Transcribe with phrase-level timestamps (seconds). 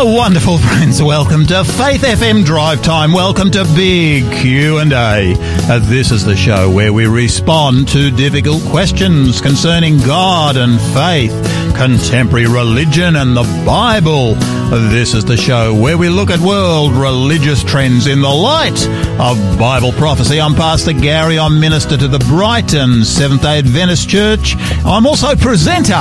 [0.00, 1.02] Hello, wonderful friends.
[1.02, 3.12] Welcome to Faith FM Drive Time.
[3.12, 5.34] Welcome to Big Q and A.
[5.68, 11.32] Uh, this is the show where we respond to difficult questions concerning God and faith,
[11.76, 14.36] contemporary religion, and the Bible.
[14.70, 18.78] This is the show where we look at world religious trends in the light
[19.18, 20.38] of Bible prophecy.
[20.38, 21.38] I'm Pastor Gary.
[21.38, 24.56] I'm minister to the Brighton Seventh Day Adventist Church.
[24.84, 25.94] I'm also presenter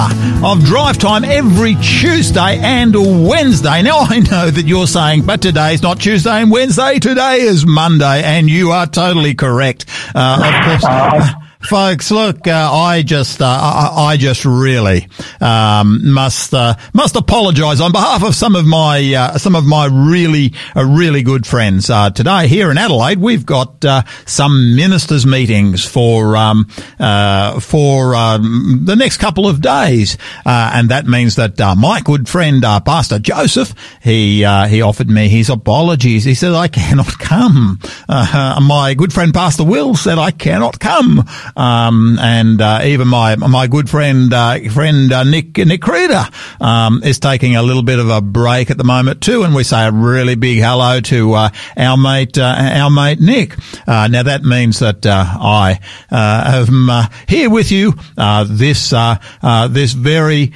[0.43, 2.93] of Drive Time every Tuesday and
[3.25, 3.81] Wednesday.
[3.83, 6.99] Now I know that you're saying, but today's not Tuesday and Wednesday.
[6.99, 9.85] Today is Monday, and you are totally correct.
[10.13, 11.46] Uh, of course.
[11.67, 15.09] Folks, look, uh, I just, uh, I, I, just really
[15.41, 19.87] um, must uh, must apologise on behalf of some of my uh, some of my
[19.87, 21.89] really uh, really good friends.
[21.89, 23.83] Uh, today here in Adelaide, we've got
[24.25, 26.69] some ministers' meetings for um,
[27.59, 33.19] for um, the next couple of days, and that means that my good friend Pastor
[33.19, 34.37] Joseph he
[34.69, 36.23] he offered me his apologies.
[36.23, 37.81] He said I cannot come.
[38.07, 41.25] my good friend Pastor Will said I cannot come.
[41.57, 46.23] Um, and uh, even my my good friend uh, friend uh, Nick Nick Creeder
[46.61, 49.41] um, is taking a little bit of a break at the moment too.
[49.41, 53.55] And we say a really big hello to uh, our mate uh, our mate Nick.
[53.87, 55.79] Uh, now that means that I
[56.11, 57.93] am here with you
[58.45, 60.53] this this very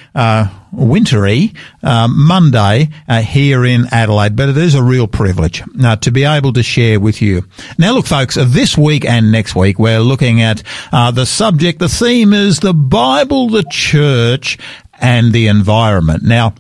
[0.72, 6.12] wintry uh, Monday uh, here in Adelaide, but it is a real privilege uh, to
[6.12, 7.44] be able to share with you.
[7.78, 11.80] Now, look, folks, this week and next week we're looking at uh, the subject.
[11.80, 14.58] The theme is the Bible, the church,
[15.00, 16.24] and the environment.
[16.24, 16.54] Now,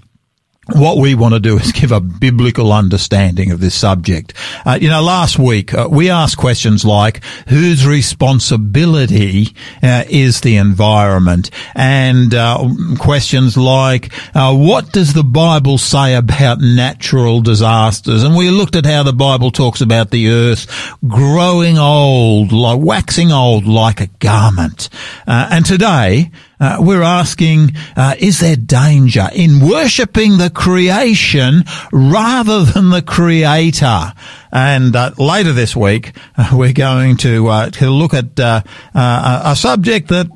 [0.75, 4.33] what we want to do is give a biblical understanding of this subject.
[4.66, 9.47] Uh, you know, last week uh, we asked questions like, whose responsibility
[9.83, 11.50] uh, is the environment?
[11.75, 12.69] And uh,
[13.00, 18.23] questions like, uh, what does the Bible say about natural disasters?
[18.23, 20.67] And we looked at how the Bible talks about the earth
[21.07, 24.90] growing old, like waxing old like a garment.
[25.28, 32.63] Uh, and today, uh, we're asking, uh, is there danger in worshipping the creation rather
[32.63, 34.13] than the creator?
[34.51, 38.61] And uh, later this week, uh, we're going to, uh, to look at uh,
[38.94, 40.27] a subject that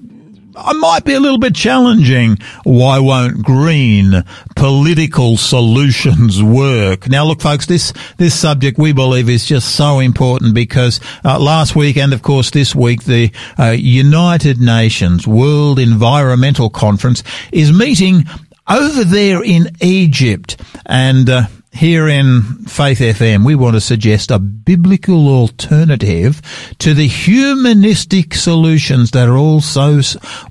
[0.58, 2.38] I might be a little bit challenging.
[2.64, 4.24] Why won't green
[4.56, 7.10] political solutions work?
[7.10, 11.76] Now, look, folks, this this subject we believe is just so important because uh, last
[11.76, 18.24] week and of course this week the uh, United Nations World Environmental Conference is meeting
[18.68, 21.44] over there in Egypt, and uh,
[21.76, 26.42] here in Faith FM, we want to suggest a biblical alternative
[26.80, 30.00] to the humanistic solutions that are also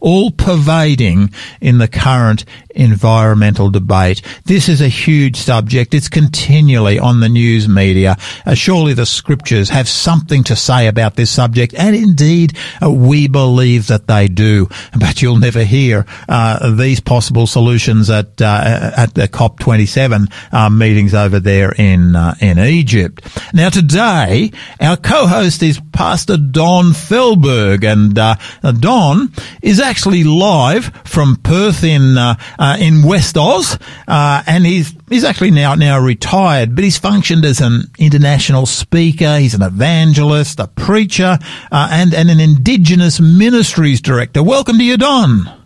[0.00, 4.22] all pervading in the current environmental debate.
[4.44, 5.94] This is a huge subject.
[5.94, 8.16] It's continually on the news media.
[8.44, 13.28] Uh, surely the scriptures have something to say about this subject, and indeed uh, we
[13.28, 14.68] believe that they do.
[14.98, 21.14] But you'll never hear uh, these possible solutions at uh, at the COP27 uh, meetings
[21.14, 23.26] over there in uh, in Egypt.
[23.52, 31.84] Now today, our co-host is Pastor Don Felberg, and Don is actually live from Perth
[31.84, 32.16] in
[32.64, 37.44] uh, in West Oz, uh, and he's he's actually now now retired, but he's functioned
[37.44, 39.38] as an international speaker.
[39.38, 41.38] He's an evangelist, a preacher,
[41.70, 44.42] uh, and and an Indigenous ministries director.
[44.42, 45.64] Welcome to you, Don.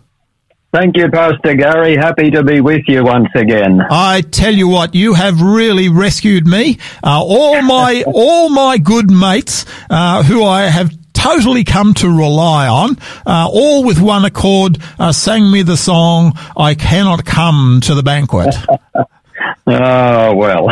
[0.71, 1.95] Thank you, Pastor Gary.
[1.95, 3.81] Happy to be with you once again.
[3.89, 6.77] I tell you what, you have really rescued me.
[7.03, 12.67] Uh, all my all my good mates uh, who I have totally come to rely
[12.67, 17.93] on, uh, all with one accord, uh, sang me the song, I Cannot Come to
[17.93, 18.55] the Banquet.
[19.67, 20.69] oh, well.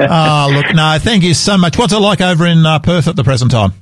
[0.00, 1.76] Ah, look, no, thank you so much.
[1.76, 3.72] What's it like over in uh, Perth at the present time?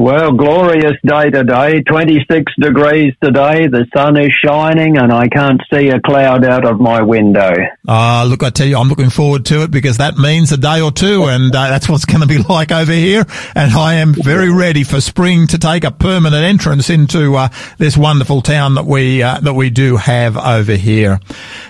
[0.00, 1.82] Well, glorious day today.
[1.82, 3.66] 26 degrees today.
[3.66, 7.52] The sun is shining and I can't see a cloud out of my window.
[7.86, 10.56] Ah, uh, look, I tell you, I'm looking forward to it because that means a
[10.56, 13.26] day or two and uh, that's what's going to be like over here.
[13.54, 17.94] And I am very ready for spring to take a permanent entrance into uh, this
[17.94, 21.20] wonderful town that we, uh, that we do have over here.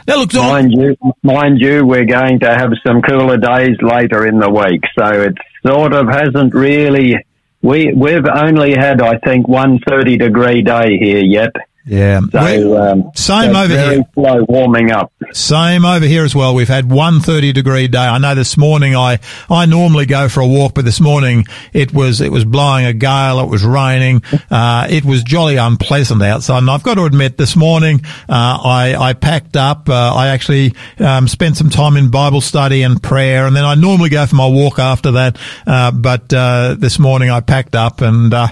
[0.06, 4.38] Now, look, mind you, mind you, we're going to have some cooler days later in
[4.38, 4.82] the week.
[4.96, 5.34] So it
[5.66, 7.16] sort of hasn't really
[7.62, 11.54] we we've only had, I think, one 30 degree day here yet.
[11.90, 12.20] Yeah.
[12.30, 14.04] So um, same over very here.
[14.14, 15.12] slow warming up.
[15.32, 16.54] Same over here as well.
[16.54, 17.98] We've had one 30 degree day.
[17.98, 19.18] I know this morning I,
[19.50, 22.92] I normally go for a walk, but this morning it was, it was blowing a
[22.92, 23.40] gale.
[23.40, 24.22] It was raining.
[24.48, 26.58] Uh, it was jolly unpleasant outside.
[26.58, 29.88] And I've got to admit this morning, uh, I, I packed up.
[29.88, 33.46] Uh, I actually, um, spent some time in Bible study and prayer.
[33.46, 35.38] And then I normally go for my walk after that.
[35.66, 38.46] Uh, but, uh, this morning I packed up and, uh,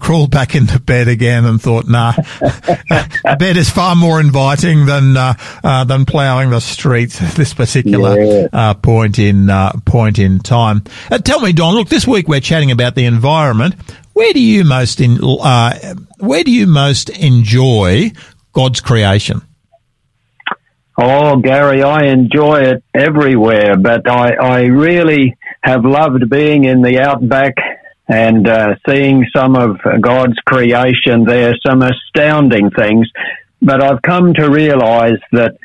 [0.00, 2.14] crawled back into bed again and thought, nah,
[3.38, 8.48] bed is far more inviting than, than ploughing the streets at this particular yeah.
[8.52, 10.82] uh, point in uh, point in time.
[11.10, 11.74] Uh, tell me, Don.
[11.74, 13.74] Look, this week we're chatting about the environment.
[14.12, 18.12] Where do you most in uh, where do you most enjoy
[18.52, 19.42] God's creation?
[21.00, 26.98] Oh, Gary, I enjoy it everywhere, but I, I really have loved being in the
[26.98, 27.54] outback
[28.08, 33.06] and uh, seeing some of God's creation there, some astounding things.
[33.60, 35.58] But I've come to realize that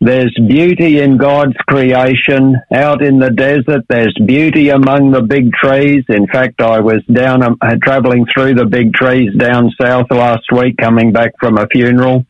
[0.00, 3.86] there's beauty in God's creation out in the desert.
[3.88, 6.04] There's beauty among the big trees.
[6.08, 10.76] In fact, I was down uh, traveling through the big trees down south last week,
[10.76, 12.26] coming back from a funeral.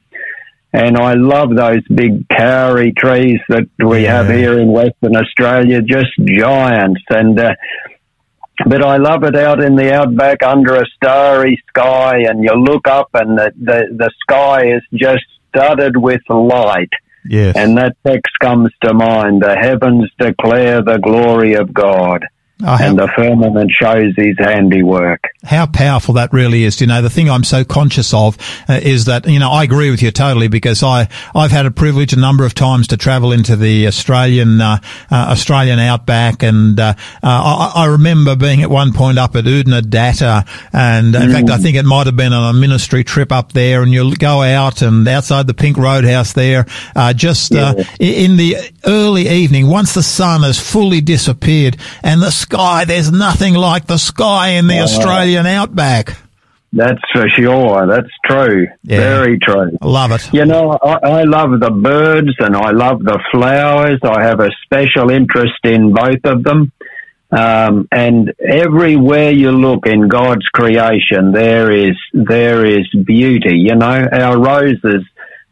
[0.72, 4.22] And I love those big karri trees that we yeah.
[4.22, 7.00] have here in Western Australia, just giants.
[7.08, 7.54] And, uh,
[8.66, 12.88] but I love it out in the outback under a starry sky and you look
[12.88, 16.92] up and the, the, the sky is just studded with light
[17.28, 17.56] Yes.
[17.56, 19.42] And that text comes to mind.
[19.42, 22.24] The heavens declare the glory of God.
[22.64, 25.20] Oh, and the firmament shows his handiwork.
[25.44, 26.80] How powerful that really is.
[26.80, 29.90] You know, the thing I'm so conscious of uh, is that, you know, I agree
[29.90, 33.32] with you totally because I, I've had a privilege a number of times to travel
[33.32, 34.78] into the Australian, uh,
[35.10, 36.42] uh, Australian outback.
[36.42, 40.48] And, uh, uh, I, I, remember being at one point up at Oodnadatta.
[40.72, 41.32] And in mm.
[41.32, 44.14] fact, I think it might have been on a ministry trip up there and you'll
[44.14, 46.64] go out and outside the Pink Roadhouse there,
[46.94, 47.74] uh, just, yeah.
[48.00, 48.56] in the
[48.86, 52.84] early evening, once the sun has fully disappeared and the sky.
[52.84, 56.16] There's nothing like the sky in the uh, Australian outback.
[56.72, 57.86] That's for sure.
[57.86, 58.68] That's true.
[58.82, 58.98] Yeah.
[58.98, 59.70] Very true.
[59.80, 60.32] I love it.
[60.32, 64.00] You know, I, I, love the birds and I love the flowers.
[64.02, 66.72] I have a special interest in both of them.
[67.30, 73.56] Um, and everywhere you look in God's creation, there is there is beauty.
[73.56, 75.02] You know, our roses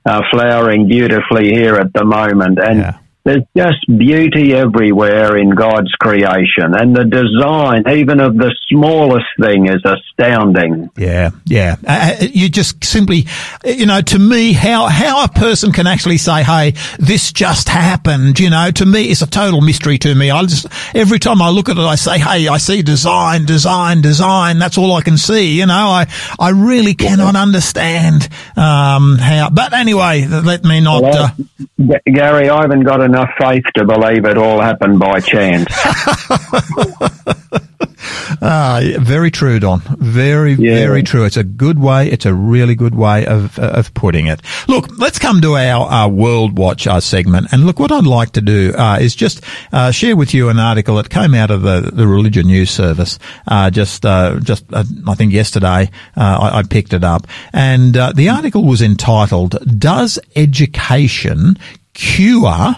[0.07, 2.99] are flowering beautifully here at the moment, and yeah.
[3.25, 9.67] There's just beauty everywhere in God's creation, and the design, even of the smallest thing,
[9.67, 10.91] is astounding.
[10.99, 11.77] Yeah, yeah.
[11.87, 13.27] Uh, uh, you just simply,
[13.65, 18.39] you know, to me, how how a person can actually say, "Hey, this just happened,"
[18.39, 20.31] you know, to me, it's a total mystery to me.
[20.31, 24.03] I just every time I look at it, I say, "Hey, I see design, design,
[24.03, 25.59] design." That's all I can see.
[25.59, 29.49] You know, I I really cannot understand um, how.
[29.51, 31.03] But anyway, let me not.
[31.05, 35.21] Well, uh, Gary, I haven't got an enough faith to believe it all happened by
[35.21, 35.67] chance.
[38.43, 39.81] ah, very true, Don.
[39.99, 40.75] Very, yeah.
[40.75, 41.25] very true.
[41.25, 42.11] It's a good way.
[42.11, 44.43] It's a really good way of of putting it.
[44.67, 47.53] Look, let's come to our, our World Watch uh, segment.
[47.53, 50.59] And look, what I'd like to do uh, is just uh, share with you an
[50.59, 54.85] article that came out of the, the Religion News Service uh, just uh, just uh,
[55.07, 55.91] I think yesterday.
[56.17, 61.57] I, I, picked it up, and the article was entitled "Does Education
[61.93, 62.77] Cure?"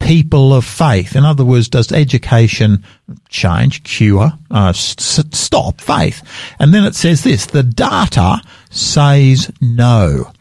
[0.00, 1.14] People of faith?
[1.14, 2.84] In other words, does education
[3.28, 6.22] change, cure, uh, st- stop faith?
[6.58, 10.32] And then it says this, the data says no.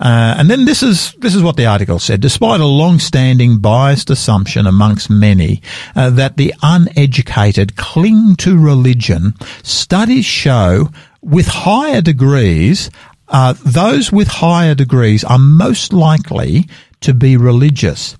[0.00, 2.20] Uh, and then this is this is what the article said.
[2.20, 5.60] Despite a long-standing biased assumption amongst many
[5.96, 10.90] uh, that the uneducated cling to religion, studies show
[11.20, 12.90] with higher degrees,
[13.28, 16.68] uh, those with higher degrees are most likely
[17.00, 18.16] to be religious.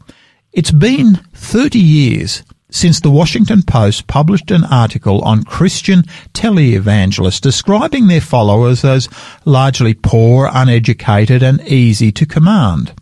[0.52, 6.02] It's been 30 years since the Washington Post published an article on Christian
[6.32, 9.10] televangelists describing their followers as
[9.44, 12.94] largely poor, uneducated, and easy to command.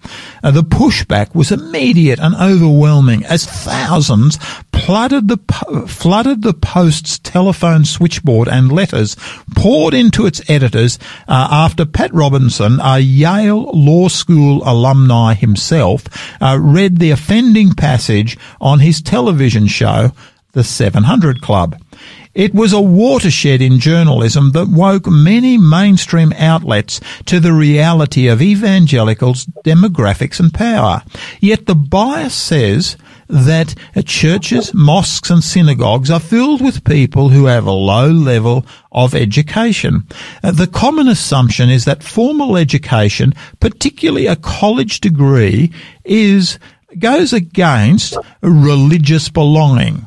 [0.42, 4.38] Uh, the pushback was immediate and overwhelming as thousands
[4.84, 5.38] flooded the,
[5.88, 9.16] flooded the Post's telephone switchboard and letters
[9.54, 16.04] poured into its editors uh, after Pat Robertson, a Yale Law School alumni himself,
[16.40, 20.12] uh, read the offending passage on his television show,
[20.52, 21.80] The 700 Club.
[22.36, 28.42] It was a watershed in journalism that woke many mainstream outlets to the reality of
[28.42, 31.02] evangelicals, demographics and power.
[31.40, 37.66] Yet the bias says that churches, mosques and synagogues are filled with people who have
[37.66, 40.06] a low level of education.
[40.42, 45.72] Uh, the common assumption is that formal education, particularly a college degree,
[46.04, 46.58] is
[46.98, 50.06] goes against religious belonging.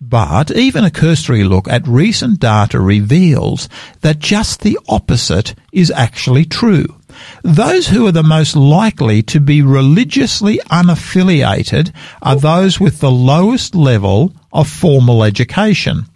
[0.00, 3.68] But even a cursory look at recent data reveals
[4.00, 6.86] that just the opposite is actually true.
[7.42, 13.74] Those who are the most likely to be religiously unaffiliated are those with the lowest
[13.74, 16.06] level of formal education.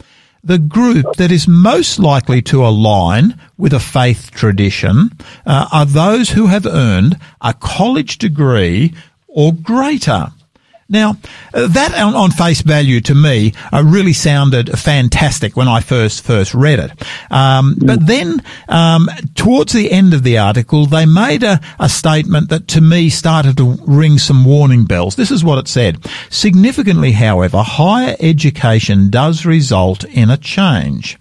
[0.45, 5.11] The group that is most likely to align with a faith tradition
[5.45, 8.95] uh, are those who have earned a college degree
[9.27, 10.33] or greater.
[10.89, 11.17] Now,
[11.53, 16.23] uh, that on, on, face value to me uh, really sounded fantastic when I first
[16.23, 16.91] first read it.
[17.29, 17.87] Um, mm.
[17.87, 22.69] But then, um, towards the end of the article, they made a, a statement that
[22.69, 25.17] to me started to ring some warning bells.
[25.17, 26.07] This is what it said.
[26.31, 31.19] Significantly, however, higher education does result in a change.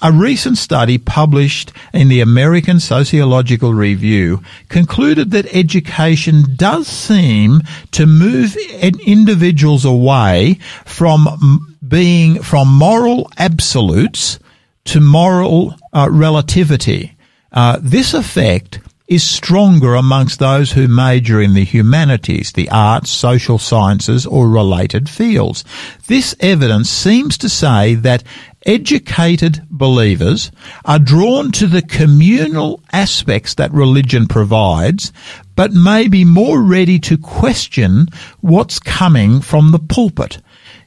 [0.00, 7.62] A recent study published in the American Sociological Review concluded that education does seem
[7.92, 14.38] to move individuals away from being from moral absolutes
[14.84, 17.16] to moral uh, relativity.
[17.50, 18.78] Uh, this effect
[19.08, 25.08] is stronger amongst those who major in the humanities, the arts, social sciences, or related
[25.08, 25.64] fields.
[26.06, 28.22] This evidence seems to say that
[28.68, 30.52] educated believers
[30.84, 35.10] are drawn to the communal aspects that religion provides,
[35.56, 38.06] but may be more ready to question
[38.40, 40.38] what's coming from the pulpit.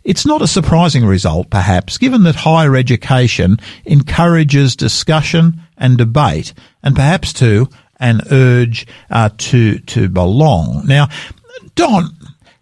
[0.03, 6.95] It's not a surprising result, perhaps, given that higher education encourages discussion and debate, and
[6.95, 7.67] perhaps too
[7.99, 10.85] an urge uh, to to belong.
[10.85, 11.07] Now,
[11.75, 12.09] Don,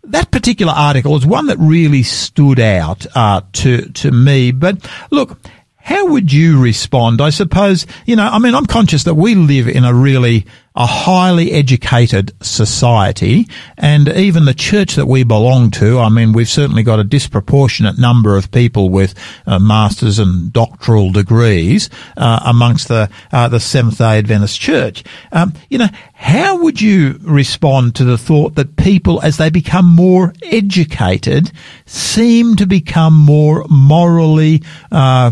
[0.09, 4.51] that particular article is one that really stood out uh, to to me.
[4.51, 5.37] But look,
[5.81, 7.21] how would you respond?
[7.21, 8.27] I suppose you know.
[8.27, 10.45] I mean, I'm conscious that we live in a really
[10.75, 16.47] a highly educated society, and even the church that we belong to, I mean, we've
[16.47, 19.13] certainly got a disproportionate number of people with
[19.47, 25.03] uh, masters and doctoral degrees uh, amongst the uh, the Seventh Day Adventist Church.
[25.31, 29.85] Um, you know, how would you respond to the thought that people, as they become
[29.85, 31.51] more educated,
[31.85, 35.31] seem to become more morally uh,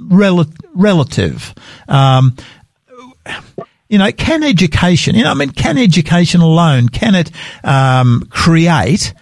[0.00, 1.54] rel- relative?
[1.88, 2.36] Um,
[3.88, 7.30] you know, can education, you know, I mean, can education alone, can it
[7.64, 9.14] um, create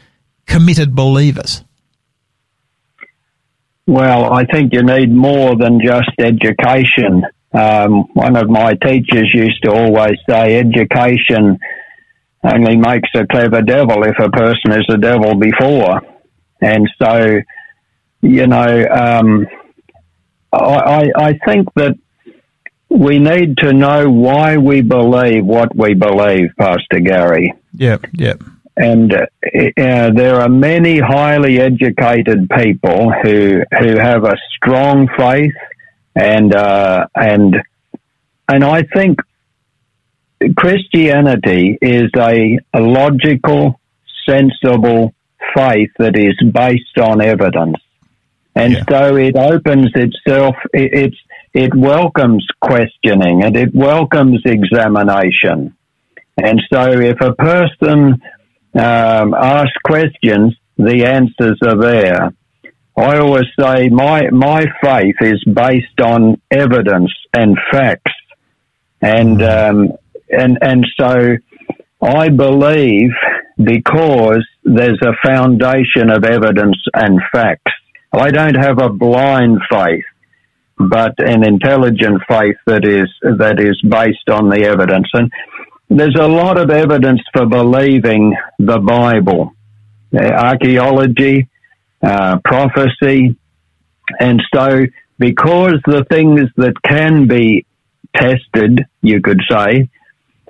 [0.47, 1.63] committed believers?
[3.87, 7.25] Well, I think you need more than just education.
[7.53, 11.59] Um, one of my teachers used to always say education
[12.43, 16.01] only makes a clever devil if a person is a devil before.
[16.61, 17.39] And so,
[18.23, 19.47] you know, um,
[20.57, 21.97] I, I think that
[22.89, 27.53] we need to know why we believe what we believe, Pastor Gary.
[27.75, 28.43] Yep, yep.
[28.77, 29.27] And uh,
[29.79, 35.55] uh, there are many highly educated people who who have a strong faith,
[36.15, 37.57] and uh, and
[38.49, 39.19] and I think
[40.57, 43.81] Christianity is a, a logical,
[44.29, 45.15] sensible
[45.55, 47.77] faith that is based on evidence.
[48.57, 48.85] And yeah.
[48.89, 51.17] so it opens itself, it, it's
[51.57, 55.75] it welcomes questioning and it welcomes examination.
[56.37, 58.21] And so if a person
[58.75, 62.35] um, asks questions, the answers are there.
[62.95, 68.13] I always say my, my faith is based on evidence and facts.
[69.01, 69.93] And, um,
[70.29, 71.37] and, and so
[72.03, 73.13] I believe
[73.57, 77.73] because there's a foundation of evidence and facts.
[78.13, 80.05] I don't have a blind faith
[80.79, 85.09] but an intelligent faith that is that is based on the evidence.
[85.15, 85.33] And
[85.89, 89.53] there's a lot of evidence for believing the Bible,
[90.15, 91.49] uh, archaeology,
[92.03, 93.37] uh, prophecy,
[94.21, 94.85] and so
[95.19, 97.65] because the things that can be
[98.15, 99.89] tested, you could say,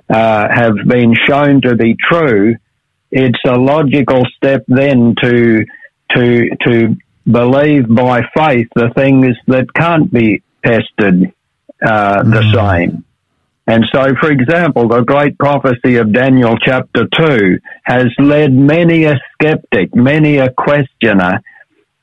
[0.09, 2.55] uh, have been shown to be true,
[3.11, 5.65] it's a logical step then to
[6.11, 6.95] to to
[7.29, 11.33] believe by faith the things that can't be tested
[11.85, 12.53] uh, the mm.
[12.53, 13.03] same.
[13.67, 19.19] And so, for example, the great prophecy of Daniel chapter 2 has led many a
[19.33, 21.41] skeptic, many a questioner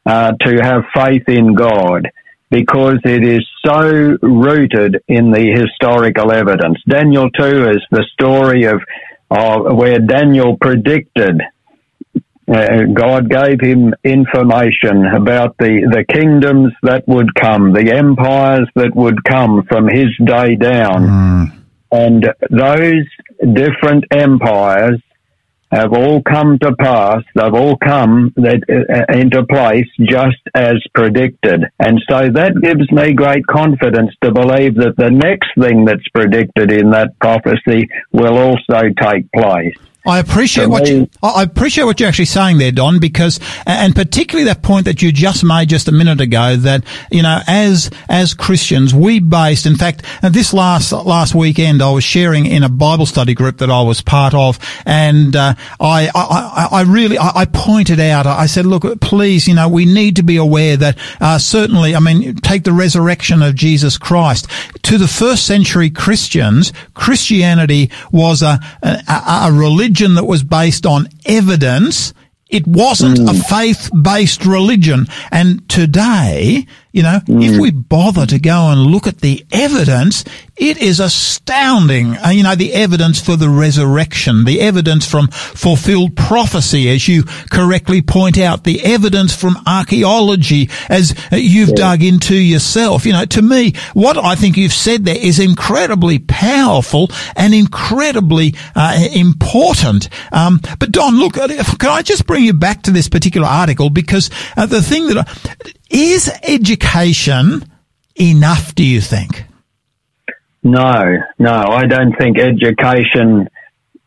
[0.04, 2.11] uh, to have faith in God
[2.50, 6.78] because it is so rooted in the historical evidence.
[6.87, 8.83] Daniel 2 is the story of,
[9.31, 11.40] of where Daniel predicted
[12.46, 18.94] uh, God gave him information about the, the kingdoms that would come, the empires that
[18.94, 21.06] would come from his day down.
[21.06, 21.64] Mm.
[21.90, 23.06] And those
[23.54, 25.00] different empires
[25.70, 27.22] have all come to pass.
[27.34, 31.64] They've all come that, uh, into place just as predicted.
[31.78, 36.70] And so that gives me great confidence to believe that the next thing that's predicted
[36.70, 39.76] in that prophecy will also take place.
[40.06, 44.44] I appreciate what you, I appreciate what you're actually saying there, Don, because, and particularly
[44.44, 48.34] that point that you just made just a minute ago that, you know, as, as
[48.34, 53.06] Christians, we based, in fact, this last, last weekend I was sharing in a Bible
[53.06, 57.44] study group that I was part of and, uh, I, I, I really, I, I,
[57.46, 61.38] pointed out, I said, look, please, you know, we need to be aware that, uh,
[61.38, 64.49] certainly, I mean, take the resurrection of Jesus Christ.
[64.82, 70.86] To the first century Christians, Christianity was a, a, a religion religion that was based
[70.86, 72.12] on evidence.
[72.48, 73.30] It wasn't mm.
[73.30, 75.06] a faith-based religion.
[75.30, 77.42] And today, you know, mm.
[77.42, 80.24] if we bother to go and look at the evidence,
[80.56, 82.16] it is astounding.
[82.16, 87.24] Uh, you know, the evidence for the resurrection, the evidence from fulfilled prophecy, as you
[87.50, 91.74] correctly point out, the evidence from archaeology, as you've yeah.
[91.74, 93.04] dug into yourself.
[93.06, 98.54] You know, to me, what I think you've said there is incredibly powerful and incredibly
[98.76, 100.08] uh, important.
[100.30, 103.90] Um, but Don, look, uh, can I just bring you back to this particular article
[103.90, 105.26] because uh, the thing that
[105.90, 107.64] is education
[108.16, 109.44] enough, do you think?
[110.62, 113.48] No, no, I don't think education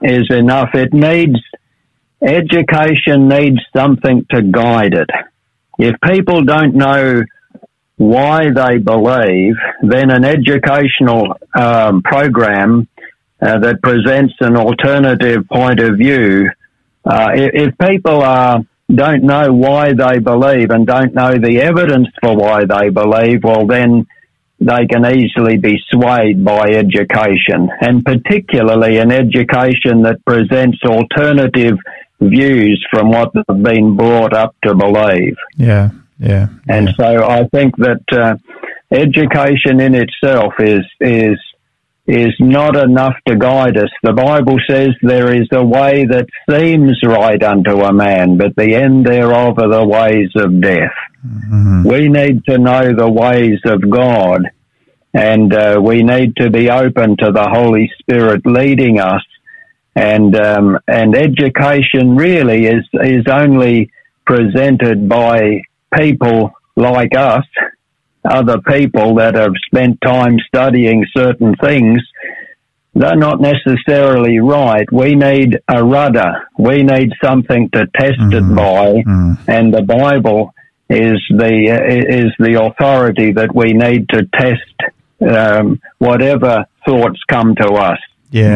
[0.01, 0.69] is enough.
[0.73, 1.39] It needs,
[2.21, 5.09] education needs something to guide it.
[5.77, 7.23] If people don't know
[7.97, 12.87] why they believe, then an educational um, program
[13.41, 16.49] uh, that presents an alternative point of view,
[17.05, 18.61] uh, if, if people are
[18.93, 23.67] don't know why they believe and don't know the evidence for why they believe, well,
[23.67, 24.07] then
[24.59, 31.77] they can easily be swayed by education, and particularly an education that presents alternative
[32.19, 35.35] views from what they've been brought up to believe.
[35.57, 36.47] Yeah, yeah.
[36.67, 36.93] And yeah.
[36.97, 38.37] so I think that uh,
[38.91, 41.37] education in itself is is
[42.07, 43.89] is not enough to guide us.
[44.01, 48.75] The Bible says there is a way that seems right unto a man, but the
[48.75, 50.95] end thereof are the ways of death.
[51.25, 51.83] Mm-hmm.
[51.83, 54.43] We need to know the ways of God,
[55.13, 59.23] and uh, we need to be open to the Holy Spirit leading us.
[59.95, 63.91] And um, and education really is is only
[64.25, 65.61] presented by
[65.97, 67.45] people like us
[68.31, 72.01] other people that have spent time studying certain things,
[72.93, 74.91] they're not necessarily right.
[74.91, 76.47] We need a rudder.
[76.57, 78.51] We need something to test mm-hmm.
[78.51, 79.37] it by, mm.
[79.47, 80.53] and the Bible
[80.89, 84.61] is the is the authority that we need to test
[85.21, 88.55] um, whatever thoughts come to us yeah,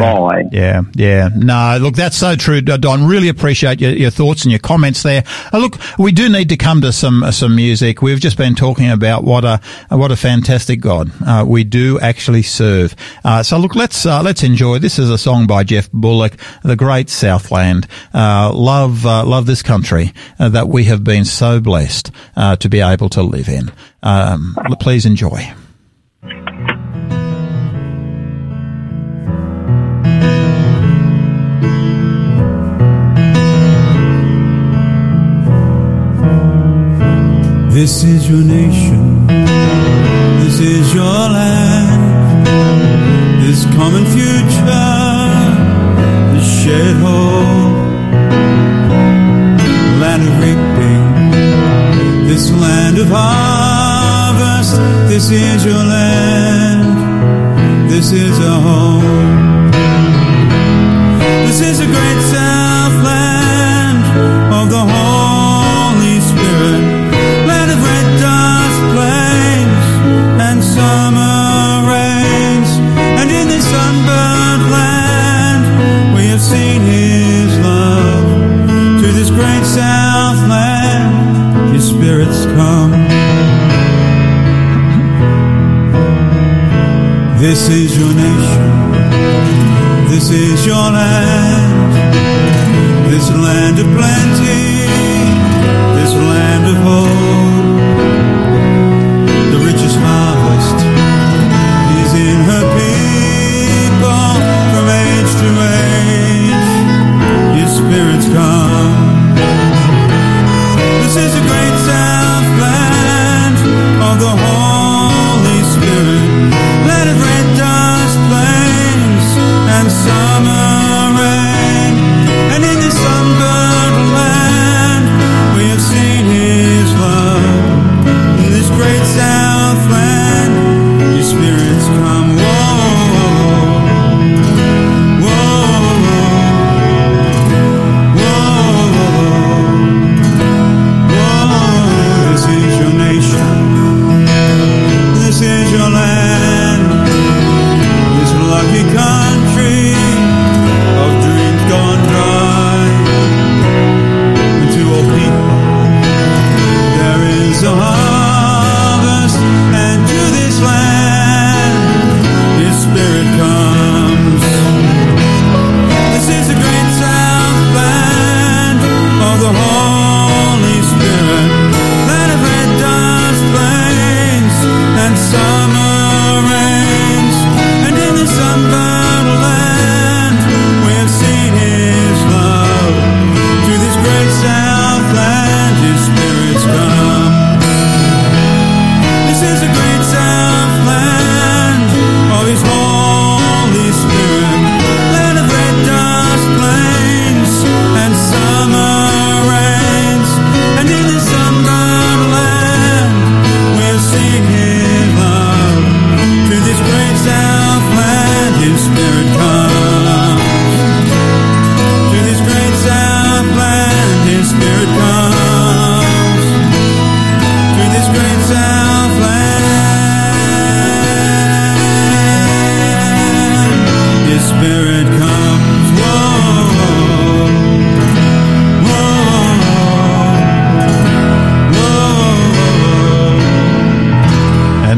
[0.52, 1.30] Yeah, yeah.
[1.34, 3.08] No, look, that's so true, Don.
[3.08, 5.24] Really appreciate your, your thoughts and your comments there.
[5.54, 8.02] Uh, look, we do need to come to some uh, some music.
[8.02, 12.42] We've just been talking about what a what a fantastic God uh, we do actually
[12.42, 12.96] serve.
[13.24, 14.80] Uh, so look, let's uh, let's enjoy.
[14.80, 20.12] This is a song by Geoff Bullock, "The Great Southland." Uh, love love this country
[20.38, 22.12] that we have been so blessed
[22.60, 23.72] to be able to live in.
[24.04, 25.54] Um, please enjoy.
[37.74, 42.46] This is your nation, this is your land,
[43.44, 45.16] this common future,
[46.34, 47.78] this shared hope,
[50.02, 54.76] land of reaping, this land of harvest,
[55.08, 59.72] this is your land, this is a home,
[61.48, 64.04] this is a great southland
[64.60, 65.11] of the Holy
[87.52, 88.92] This is your nation.
[90.10, 91.94] This is your land.
[93.12, 94.61] This land of plenty.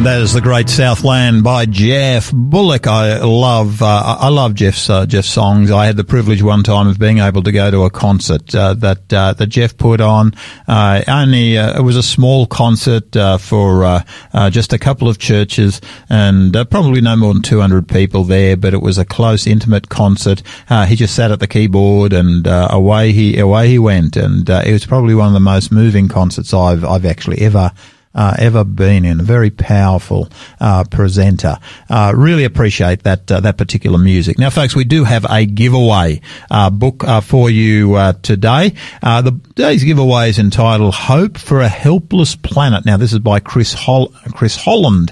[0.04, 2.88] That is the Great Southland by Geoff Bullock.
[2.88, 5.72] I love uh, I love Geoff's uh, Geoff's songs.
[5.72, 8.74] I had the privilege one time of being able to go to a concert uh,
[8.74, 10.34] that uh, that Geoff put on.
[10.68, 14.04] Uh, only uh, it was a small concert for
[14.50, 18.58] just a couple of churches and probably no more than two hundred people there.
[18.58, 20.44] But it was a close, intimate concert.
[20.86, 24.18] he just sat at the keyboard and away he away he went.
[24.18, 27.72] And it was probably one of the most moving concerts I've I've actually ever
[28.16, 29.20] uh, ever been in.
[29.20, 31.58] A very powerful uh, presenter.
[31.90, 34.38] Uh, really appreciate that uh, that particular music.
[34.38, 36.22] Now, folks, we do have a giveaway
[36.52, 38.74] uh, book for you today.
[39.02, 43.74] the day's giveaway is entitled "Hope for a Helpless Planet." Now, this is by Chris
[43.74, 45.12] Hol- Chris Holland.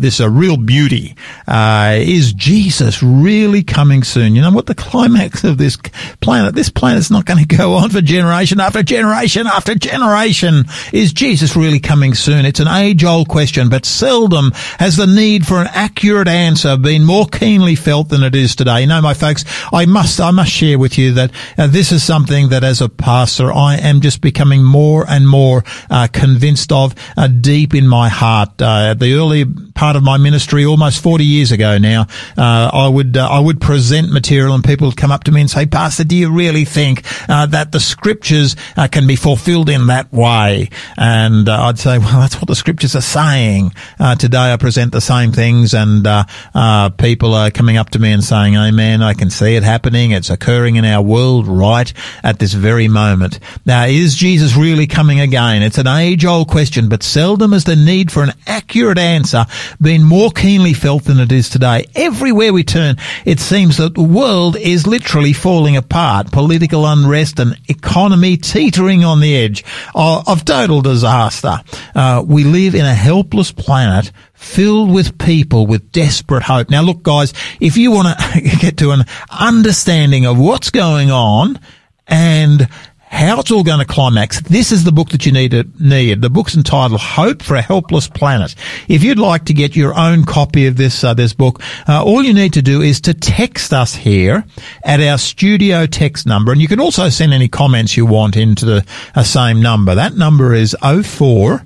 [0.00, 1.16] this is a real beauty.
[1.48, 4.36] is Jesus really coming soon?
[4.36, 5.76] You know what the climax of this
[6.20, 6.54] planet?
[6.54, 10.64] This planet's not going to go on for generation after generation after generation.
[10.92, 12.27] Is Jesus really coming soon?
[12.28, 12.44] Soon.
[12.44, 17.02] It's an age old question, but seldom has the need for an accurate answer been
[17.02, 18.84] more keenly felt than it is today.
[18.84, 22.50] No, my folks, I must, I must share with you that uh, this is something
[22.50, 27.28] that as a pastor, I am just becoming more and more uh, convinced of uh,
[27.28, 28.60] deep in my heart.
[28.60, 33.16] Uh, the early part of my ministry, almost 40 years ago now, uh, I would,
[33.16, 36.04] uh, I would present material and people would come up to me and say, Pastor,
[36.04, 38.54] do you really think that the scriptures
[38.90, 40.68] can be fulfilled in that way?
[40.98, 43.72] And I'd say, well, that's what the scriptures are saying.
[43.98, 47.98] Uh, today I present the same things and uh, uh, people are coming up to
[47.98, 50.12] me and saying, Amen, I can see it happening.
[50.12, 53.38] It's occurring in our world right at this very moment.
[53.66, 55.62] Now, is Jesus really coming again?
[55.62, 59.46] It's an age old question, but seldom has the need for an accurate answer
[59.80, 61.86] been more keenly felt than it is today.
[61.94, 66.32] Everywhere we turn, it seems that the world is literally falling apart.
[66.32, 71.60] Political unrest and economy teetering on the edge of, of total disaster.
[71.94, 76.70] Uh, uh, we live in a helpless planet filled with people with desperate hope.
[76.70, 81.60] Now, look, guys, if you want to get to an understanding of what's going on
[82.06, 82.66] and
[83.10, 84.40] how it's all going to climax.
[84.42, 86.20] This is the book that you need to need.
[86.20, 88.54] The book's entitled "Hope for a Helpless Planet."
[88.86, 92.22] If you'd like to get your own copy of this uh, this book, uh, all
[92.22, 94.44] you need to do is to text us here
[94.84, 98.66] at our studio text number, and you can also send any comments you want into
[98.66, 99.94] the uh, same number.
[99.94, 101.62] That number is 04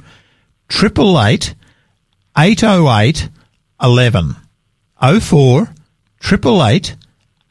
[0.73, 1.55] triple eight
[2.39, 3.29] eight oh eight
[3.81, 4.35] eleven
[5.03, 5.69] oh four
[6.19, 6.97] triple eight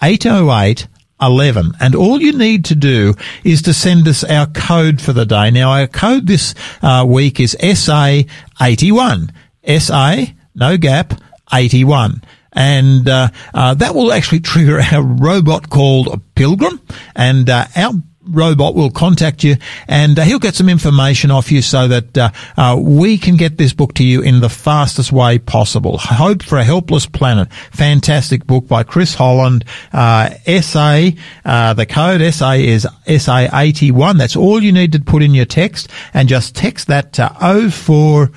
[0.02, 0.88] eight oh eight
[1.22, 1.74] 11.
[1.80, 5.52] And all you need to do is to send us our code for the day.
[5.52, 9.30] Now, our code this uh, week is SA81.
[9.78, 11.14] SA, no gap,
[11.54, 16.82] 81 and uh, uh, that will actually trigger our robot called Pilgrim,
[17.16, 19.56] and uh, our robot will contact you
[19.88, 23.58] and uh, he'll get some information off you so that uh, uh, we can get
[23.58, 25.98] this book to you in the fastest way possible.
[25.98, 27.52] Hope for a Helpless Planet.
[27.72, 29.66] Fantastic book by Chris Holland.
[29.92, 30.30] Uh,
[30.62, 31.10] SA,
[31.46, 34.18] uh, the code SA is SA81.
[34.18, 38.32] That's all you need to put in your text and just text that to 04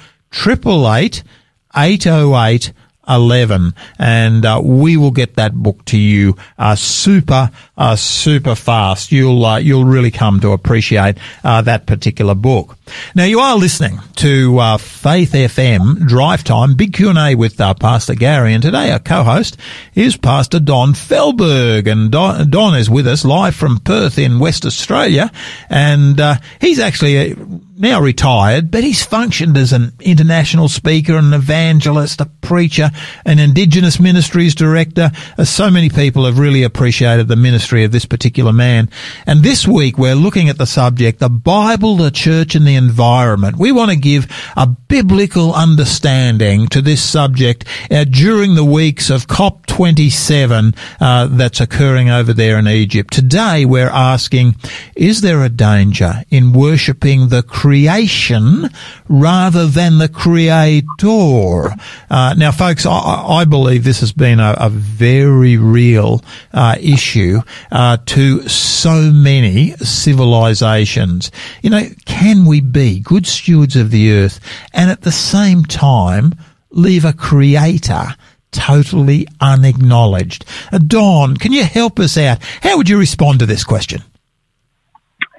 [1.76, 2.72] 808
[3.08, 9.12] 11 and uh, we will get that book to you uh, super uh, super fast.
[9.12, 12.76] You'll uh, you'll really come to appreciate uh, that particular book.
[13.14, 18.54] Now you are listening to uh, Faith FM Drive Time Big Q&A with Pastor Gary
[18.54, 19.56] and today our co-host
[19.94, 24.66] is Pastor Don Felberg and Don, Don, is with us live from Perth in West
[24.66, 25.30] Australia
[25.70, 26.20] and
[26.60, 27.34] he's actually
[27.76, 32.90] now retired, but he's functioned as an international speaker, an evangelist, a preacher,
[33.24, 35.10] an Indigenous Ministries director.
[35.36, 38.88] Uh, so many people have really appreciated the ministry of this particular man.
[39.26, 43.56] And this week we're looking at the subject, the Bible, the church and the environment.
[43.56, 49.26] We want to give a biblical understanding to this subject uh, during the weeks of
[49.26, 53.12] COP27 uh, that's occurring over there in Egypt.
[53.12, 54.54] Today we're asking,
[54.94, 58.68] is there a danger in worshipping the creation
[59.08, 61.74] rather than the creator.
[62.10, 66.22] Uh, now, folks, I, I, believe this has been a, a very real
[66.52, 67.40] uh, issue
[67.72, 71.30] uh, to so many civilizations.
[71.62, 74.40] You know, can we be good stewards of the earth
[74.74, 76.34] and at the same time
[76.70, 78.08] leave a creator?
[78.52, 80.44] totally unacknowledged.
[80.70, 82.40] Uh, Don, can you help us out?
[82.60, 84.00] How would you respond to this question?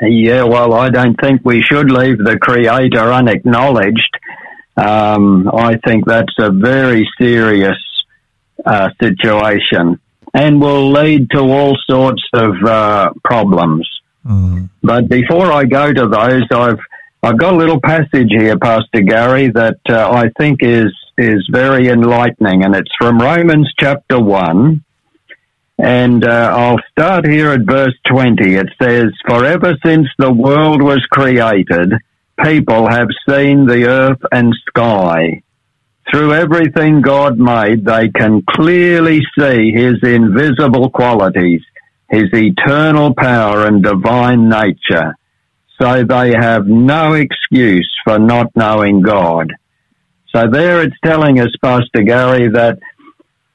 [0.01, 4.19] Yeah, well, I don't think we should leave the Creator unacknowledged.
[4.77, 7.77] Um, I think that's a very serious
[8.65, 9.99] uh, situation.
[10.35, 13.89] and will lead to all sorts of uh, problems.
[14.25, 14.69] Mm.
[14.83, 16.79] But before I go to those, I've
[17.23, 21.87] I've got a little passage here, Pastor Gary, that uh, I think is is very
[21.87, 24.83] enlightening, and it's from Romans chapter one.
[25.77, 28.55] And uh, I'll start here at verse 20.
[28.55, 31.93] It says, For ever since the world was created,
[32.43, 35.41] people have seen the earth and sky.
[36.11, 41.61] Through everything God made, they can clearly see His invisible qualities,
[42.09, 45.17] His eternal power and divine nature.
[45.81, 49.51] So they have no excuse for not knowing God.
[50.33, 52.79] So there it's telling us, Pastor Gary, that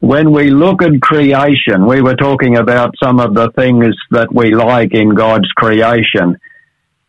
[0.01, 4.55] when we look at creation, we were talking about some of the things that we
[4.55, 6.39] like in God's creation.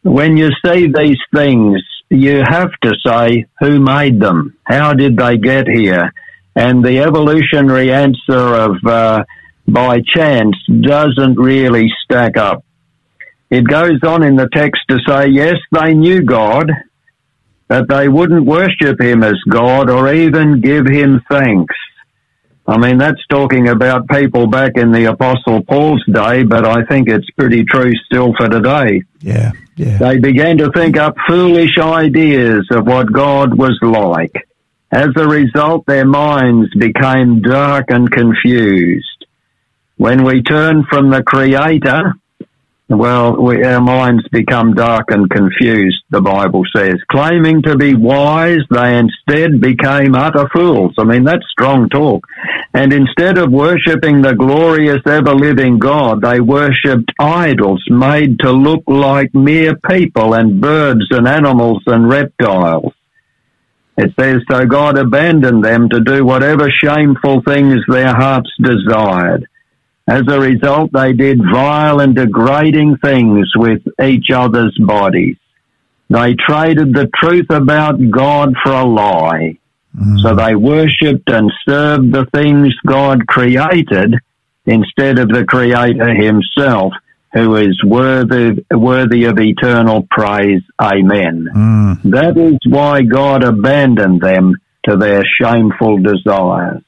[0.04, 4.58] When you see these things, you have to say, who made them?
[4.64, 6.12] How did they get here?
[6.54, 9.24] And the evolutionary answer of uh,
[9.66, 12.66] by chance doesn't really stack up.
[13.50, 16.70] It goes on in the text to say, yes, they knew God,
[17.70, 21.76] but they wouldn't worship him as God or even give him thanks.
[22.72, 27.10] I mean, that's talking about people back in the Apostle Paul's day, but I think
[27.10, 29.04] it's pretty true still for today.
[29.20, 29.98] Yeah, yeah.
[29.98, 34.48] They began to think up foolish ideas of what God was like.
[34.90, 39.26] As a result, their minds became dark and confused.
[39.98, 42.14] When we turn from the Creator,
[42.98, 46.96] well, we, our minds become dark and confused, the Bible says.
[47.10, 50.94] Claiming to be wise, they instead became utter fools.
[50.98, 52.26] I mean, that's strong talk.
[52.74, 58.84] And instead of worshipping the glorious ever living God, they worshipped idols made to look
[58.88, 62.94] like mere people and birds and animals and reptiles.
[63.98, 69.48] It says, so God abandoned them to do whatever shameful things their hearts desired.
[70.12, 75.38] As a result, they did vile and degrading things with each other's bodies.
[76.10, 79.58] They traded the truth about God for a lie.
[79.98, 80.22] Mm.
[80.22, 84.16] So they worshipped and served the things God created
[84.66, 86.92] instead of the Creator Himself,
[87.32, 90.62] who is worthy, worthy of eternal praise.
[90.78, 91.48] Amen.
[91.56, 92.02] Mm.
[92.12, 94.56] That is why God abandoned them
[94.90, 96.84] to their shameful desires.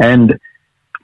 [0.00, 0.40] And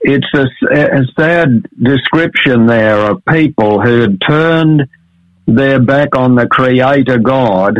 [0.05, 4.83] it's a, a sad description there of people who had turned
[5.47, 7.79] their back on the Creator God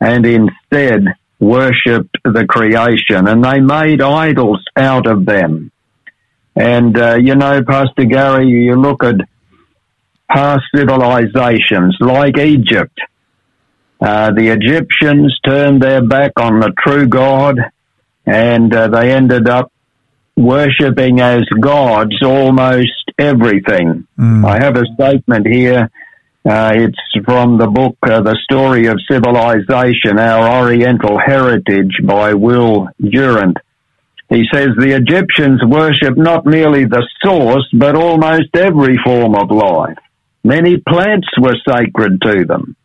[0.00, 1.04] and instead
[1.38, 5.70] worshipped the creation and they made idols out of them.
[6.56, 9.16] And, uh, you know, Pastor Gary, you look at
[10.28, 12.98] past civilizations like Egypt.
[14.00, 17.60] Uh, the Egyptians turned their back on the true God
[18.26, 19.72] and uh, they ended up
[20.40, 24.06] worshipping as gods almost everything.
[24.18, 24.44] Mm.
[24.44, 25.90] I have a statement here.
[26.48, 32.88] Uh, it's from the book, uh, The Story of Civilization, Our Oriental Heritage by Will
[32.98, 33.58] Durant.
[34.30, 39.98] He says the Egyptians worship not merely the source, but almost every form of life.
[40.42, 42.76] Many plants were sacred to them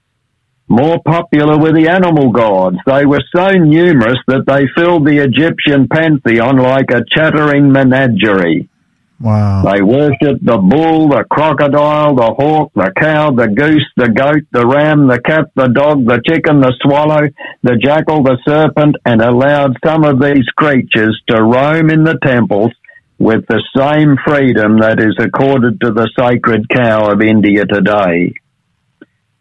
[0.67, 2.77] more popular were the animal gods.
[2.85, 8.67] They were so numerous that they filled the Egyptian pantheon like a chattering menagerie.
[9.21, 9.63] Wow.
[9.63, 14.67] They worshipped the bull, the crocodile, the hawk, the cow, the goose, the goat, the
[14.67, 17.29] ram, the cat, the dog, the chicken, the swallow,
[17.63, 22.71] the jackal, the serpent, and allowed some of these creatures to roam in the temples
[23.17, 28.33] with the same freedom that is accorded to the sacred cow of India today.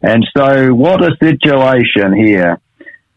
[0.05, 2.59] And so, what a situation here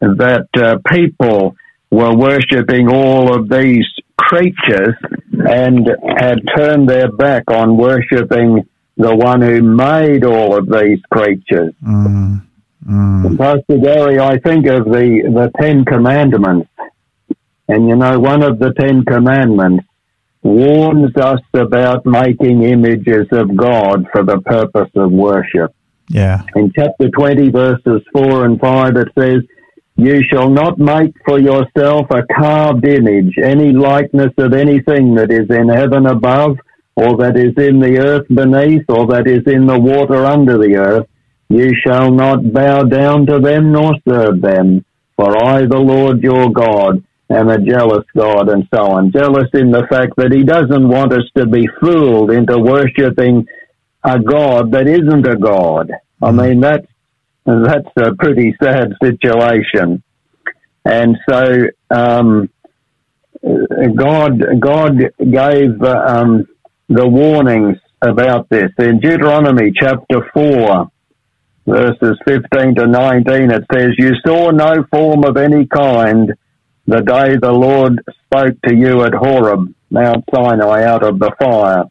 [0.01, 1.55] that uh, people
[1.91, 4.95] were worshipping all of these creatures
[5.33, 11.75] and had turned their back on worshipping the one who made all of these creatures.
[11.87, 12.43] Mm,
[12.89, 13.39] mm.
[13.39, 16.71] Pastor Gary, I think of the, the Ten Commandments.
[17.69, 19.85] And you know, one of the Ten Commandments
[20.43, 25.75] warns us about making images of God for the purpose of worship.
[26.11, 26.43] Yeah.
[26.57, 29.43] In chapter 20, verses 4 and 5, it says,
[29.97, 35.49] You shall not make for yourself a carved image, any likeness of anything that is
[35.51, 36.59] in heaven above,
[36.97, 40.77] or that is in the earth beneath, or that is in the water under the
[40.77, 41.07] earth.
[41.49, 44.85] You shall not bow down to them nor serve them.
[45.17, 49.13] For I, the Lord your God, am a jealous God, and so on.
[49.13, 53.47] Jealous in the fact that he doesn't want us to be fooled into worshipping
[54.09, 55.93] a God that isn't a God.
[56.23, 56.37] I hmm.
[56.37, 56.87] mean, that's,
[57.45, 60.03] that's a pretty sad situation.
[60.85, 62.51] And so, um,
[63.43, 66.49] God, God gave, um,
[66.89, 68.71] the warnings about this.
[68.79, 70.91] In Deuteronomy chapter 4,
[71.67, 76.33] verses 15 to 19, it says, You saw no form of any kind
[76.87, 81.85] the day the Lord spoke to you at Horeb, Mount Sinai, out of the fire.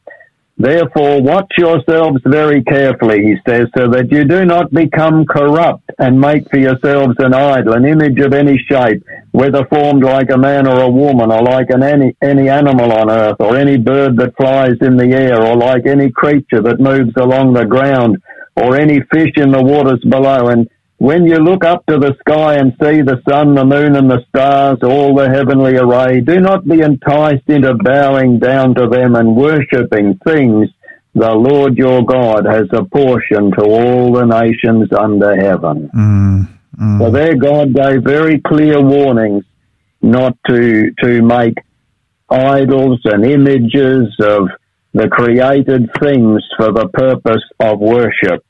[0.59, 6.19] Therefore, watch yourselves very carefully, he says, so that you do not become corrupt and
[6.19, 10.65] make for yourselves an idol, an image of any shape, whether formed like a man
[10.65, 14.35] or a woman, or like an any, any animal on earth, or any bird that
[14.35, 18.17] flies in the air, or like any creature that moves along the ground,
[18.55, 20.47] or any fish in the waters below.
[20.47, 20.67] And
[20.97, 24.25] when you look up to the sky and see the sun, the moon, and the
[24.29, 29.35] stars, all the heavenly array, do not be enticed into bowing down to them and
[29.35, 30.69] worshipping things
[31.13, 35.89] the Lord your God has apportioned to all the nations under heaven.
[35.95, 36.47] Mm,
[36.79, 36.99] mm.
[36.99, 39.43] So there God gave very clear warnings
[40.01, 41.57] not to, to make
[42.29, 44.49] idols and images of
[44.93, 48.43] the created things for the purpose of worship.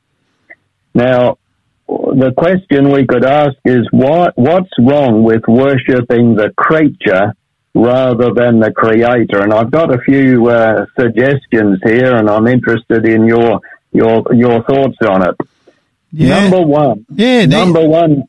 [0.93, 1.37] Now,
[1.87, 7.33] the question we could ask is what what's wrong with worshipping the creature
[7.73, 9.41] rather than the creator?
[9.41, 13.61] And I've got a few uh, suggestions here, and I'm interested in your
[13.93, 15.35] your your thoughts on it.
[16.11, 16.41] Yeah.
[16.41, 17.05] Number one.
[17.09, 18.23] Yeah, Number one.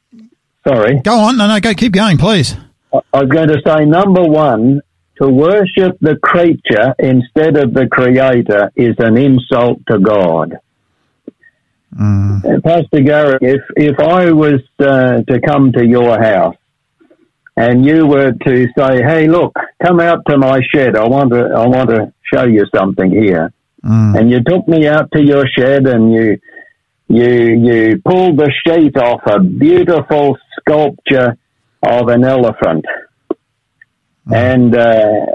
[0.66, 1.38] Sorry, Go on.
[1.38, 1.72] No, no, go.
[1.72, 2.54] Keep going, please.
[2.92, 4.82] I I was going to say number one.
[5.20, 10.58] To worship the creature instead of the creator is an insult to God.
[11.96, 12.44] Mm.
[12.44, 16.56] Uh, Pastor Gary, if if I was uh, to come to your house
[17.56, 20.96] and you were to say, "Hey, look, come out to my shed.
[20.96, 23.52] I want to I want to show you something here,"
[23.84, 24.18] Mm.
[24.18, 26.38] and you took me out to your shed and you
[27.08, 27.30] you
[27.66, 31.36] you pulled the sheet off a beautiful sculpture
[31.82, 32.84] of an elephant,
[34.32, 35.26] and uh,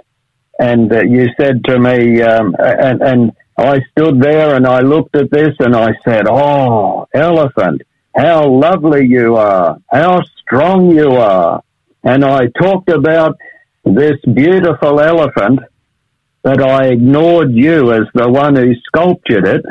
[0.60, 5.16] and uh, you said to me, um, and and I stood there and I looked
[5.16, 7.84] at this and I said, "Oh, elephant,
[8.16, 11.62] how lovely you are, how strong you are,"
[12.04, 13.38] and I talked about
[13.86, 15.60] this beautiful elephant,
[16.42, 19.66] but I ignored you as the one who sculptured it.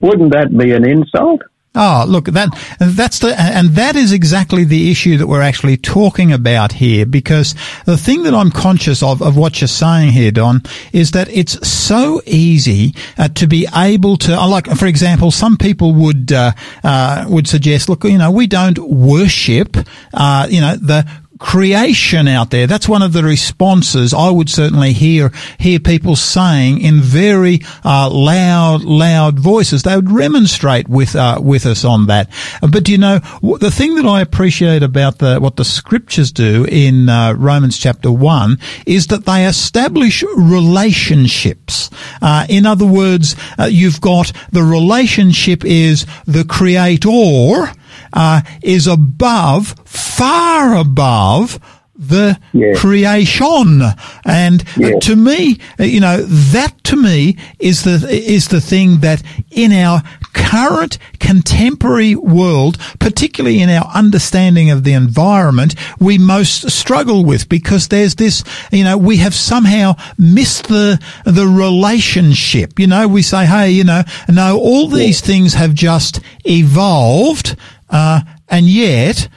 [0.00, 1.42] Wouldn't that be an insult?
[1.76, 6.32] Oh, look, that, that's the, and that is exactly the issue that we're actually talking
[6.32, 10.62] about here because the thing that I'm conscious of, of what you're saying here, Don,
[10.92, 15.56] is that it's so easy uh, to be able to, uh, like, for example, some
[15.56, 16.52] people would, uh,
[16.84, 19.76] uh, would suggest, look, you know, we don't worship,
[20.12, 21.04] uh, you know, the
[21.38, 22.66] creation out there.
[22.66, 28.08] That's one of the responses I would certainly hear hear people saying in very uh,
[28.10, 29.82] loud, loud voices.
[29.82, 32.30] They would remonstrate with uh, with us on that.
[32.60, 33.18] But you know
[33.58, 38.10] the thing that I appreciate about the what the scriptures do in uh, Romans chapter
[38.10, 41.90] one is that they establish relationships.
[42.22, 47.72] Uh, in other words, uh, you've got the relationship is the creator
[48.14, 51.58] uh, is above, far above
[51.96, 52.72] the Yeah.
[52.74, 53.82] creation.
[54.24, 54.98] And uh, Yeah.
[55.02, 59.72] to me, uh, you know, that to me is the, is the thing that in
[59.72, 60.02] our
[60.32, 67.86] current contemporary world, particularly in our understanding of the environment, we most struggle with because
[67.88, 68.42] there's this,
[68.72, 72.78] you know, we have somehow missed the, the relationship.
[72.80, 77.56] You know, we say, hey, you know, no, all these things have just evolved,
[77.94, 79.28] uh, and yet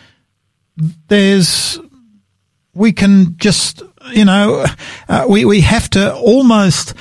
[1.08, 1.80] there's
[2.74, 3.82] we can just,
[4.12, 4.66] you know,
[5.10, 6.94] uh, we, we have to almost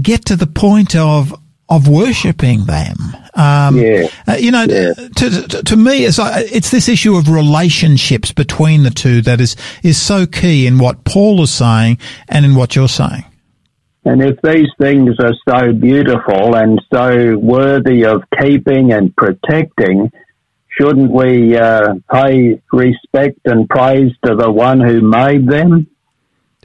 [0.00, 1.32] get to the point of,
[1.68, 2.96] of worshipping them.
[3.34, 4.08] Um, Yeah.
[4.26, 4.94] uh, you know, Yeah.
[4.94, 9.54] to, to, to me, it's, it's this issue of relationships between the two that is,
[9.84, 11.98] is so key in what Paul is saying
[12.28, 13.24] and in what you're saying.
[14.04, 20.10] And if these things are so beautiful and so worthy of keeping and protecting,
[20.82, 25.86] shouldn't we uh, pay respect and praise to the one who made them?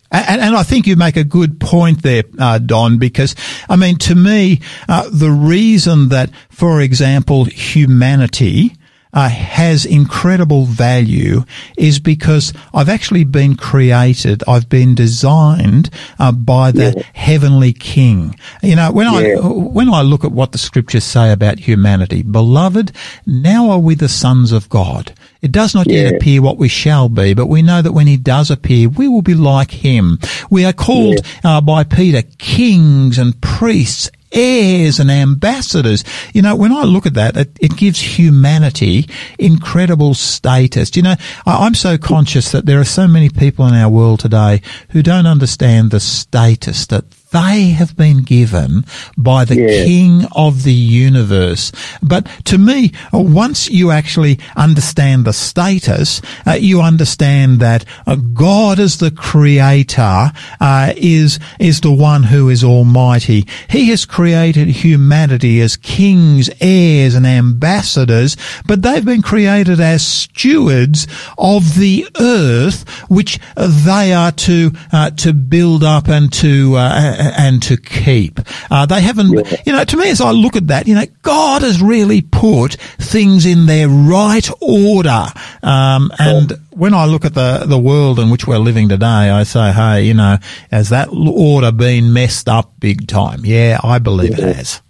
[0.09, 3.35] And, and I think you make a good point there, uh, Don, because
[3.69, 8.75] I mean, to me, uh, the reason that, for example, humanity
[9.17, 11.43] uh, has incredible value
[11.75, 15.89] is because I've actually been created, I've been designed
[16.19, 17.03] uh, by the Yeah.
[17.13, 18.35] heavenly King.
[18.61, 19.33] You know, when I
[19.77, 22.91] when I look at what the scriptures say about humanity, beloved,
[23.25, 25.13] now are we the sons of God.
[25.41, 28.17] It does not yet appear what we shall be, but we know that when he
[28.17, 30.19] does appear, we will be like him.
[30.49, 36.03] We are called uh, by Peter kings and priests, heirs and ambassadors.
[36.33, 39.07] You know, when I look at that, it, it gives humanity
[39.39, 40.95] incredible status.
[40.95, 41.15] You know,
[41.45, 45.03] I, I'm so conscious that there are so many people in our world today who
[45.03, 48.85] don't understand the status that they have been given
[49.17, 49.83] by the Yeah.
[49.83, 51.71] King of the universe.
[52.01, 58.15] But to me, uh, once you actually understand the status, uh, you understand that uh,
[58.15, 63.45] God as the creator uh, is is the one who is almighty.
[63.69, 71.07] He has created humanity as kings, heirs, and ambassadors, but they've been created as stewards
[71.37, 77.61] of the earth, which they are to uh, to build up and to uh, and
[77.63, 78.39] to keep.
[78.69, 79.31] Uh, they haven't,
[79.65, 79.83] you know.
[79.83, 83.65] To me, as I look at that, you know, God has really put things in
[83.65, 85.25] their right order.
[85.63, 89.43] Um, and when I look at the the world in which we're living today, I
[89.43, 90.37] say, hey, you know,
[90.71, 93.41] has that order been messed up big time?
[93.43, 94.81] Yeah, I believe it has.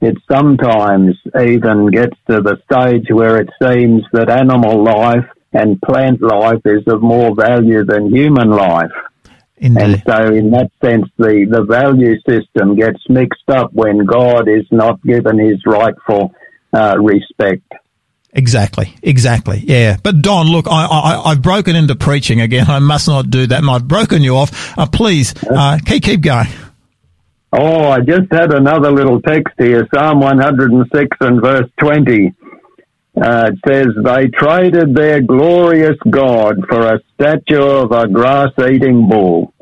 [0.00, 6.22] It sometimes even gets to the stage where it seems that animal life and plant
[6.22, 8.92] life is of more value than human life.
[9.60, 14.66] And so, in that sense, the, the value system gets mixed up when God is
[14.70, 16.32] not given his rightful
[16.72, 17.72] uh, respect.
[18.32, 19.62] Exactly, exactly.
[19.64, 22.66] Yeah, but Don, look, I, I I've broken into preaching again.
[22.68, 24.78] I must not do that, and I've broken you off.
[24.78, 26.46] Uh, please, uh, keep keep going.
[27.50, 32.34] Oh, I just had another little text here Psalm 106 and verse 20.
[33.20, 39.08] Uh, it says, They traded their glorious God for a statue of a grass eating
[39.08, 39.52] bull.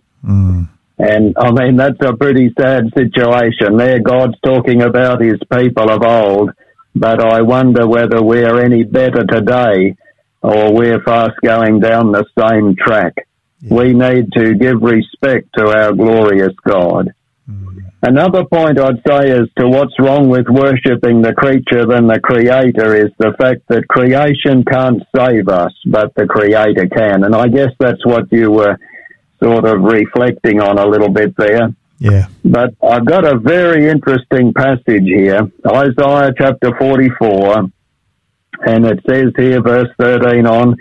[0.98, 3.76] And I mean, that's a pretty sad situation.
[3.76, 6.50] There, God's talking about his people of old,
[6.94, 9.96] but I wonder whether we're any better today
[10.42, 13.14] or we're fast going down the same track.
[13.68, 17.12] We need to give respect to our glorious God.
[18.02, 22.94] Another point I'd say as to what's wrong with worshipping the creature than the creator
[22.96, 27.24] is the fact that creation can't save us, but the creator can.
[27.24, 28.76] And I guess that's what you were
[29.42, 31.74] sort of reflecting on a little bit there.
[31.98, 32.26] Yeah.
[32.44, 37.70] But I've got a very interesting passage here, Isaiah chapter 44,
[38.66, 40.76] and it says here, verse 13 on,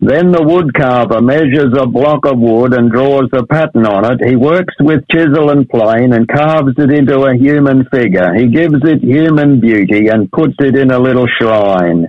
[0.00, 4.28] then the woodcarver measures a block of wood and draws a pattern on it.
[4.28, 8.34] He works with chisel and plane and carves it into a human figure.
[8.34, 12.08] He gives it human beauty and puts it in a little shrine.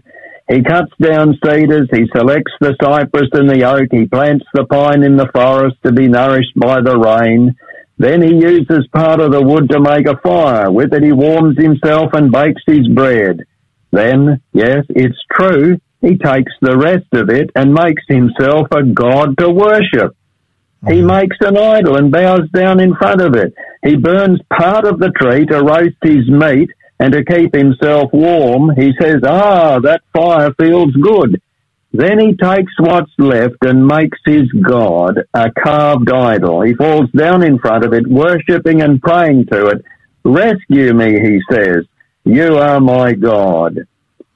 [0.49, 5.03] He cuts down cedars, he selects the cypress and the oak, he plants the pine
[5.03, 7.55] in the forest to be nourished by the rain.
[7.97, 10.71] Then he uses part of the wood to make a fire.
[10.71, 13.45] With it he warms himself and bakes his bread.
[13.91, 19.37] Then, yes, it's true, he takes the rest of it and makes himself a god
[19.37, 20.15] to worship.
[20.87, 23.53] He makes an idol and bows down in front of it.
[23.83, 26.69] He burns part of the tree to roast his meat
[26.99, 28.71] and to keep himself warm.
[28.75, 31.41] He says, Ah, that fire feels good.
[31.93, 36.61] Then he takes what's left and makes his God a carved idol.
[36.61, 39.85] He falls down in front of it, worshipping and praying to it.
[40.23, 41.85] Rescue me, he says.
[42.23, 43.87] You are my God.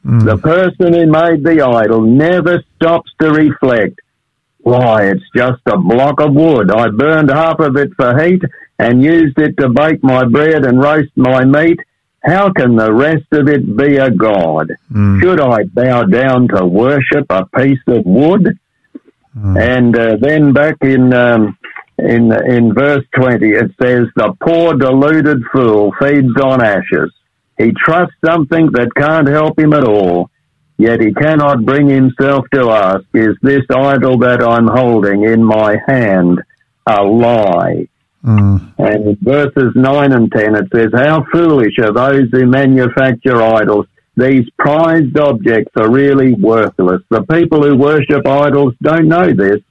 [0.04, 4.00] The person who made the idol never stops to reflect.
[4.64, 6.72] Why, it's just a block of wood.
[6.72, 8.42] I burned half of it for heat
[8.80, 11.80] and used it to bake my bread and roast my meat.
[12.24, 14.72] How can the rest of it be a god?
[15.22, 18.58] Should I bow down to worship a piece of wood?
[19.34, 21.58] And uh, then back in um,
[21.98, 27.12] in in verse twenty, it says, "The poor deluded fool feeds on ashes.
[27.62, 30.32] He trusts something that can't help him at all.
[30.80, 35.78] Yet he cannot bring himself to ask, Is this idol that I'm holding in my
[35.88, 36.40] hand
[36.88, 37.88] a lie?
[38.26, 38.74] Mm.
[38.80, 43.86] And in verses 9 and 10, it says, How foolish are those who manufacture idols.
[44.18, 47.02] These prized objects are really worthless.
[47.10, 49.62] The people who worship idols don't know this,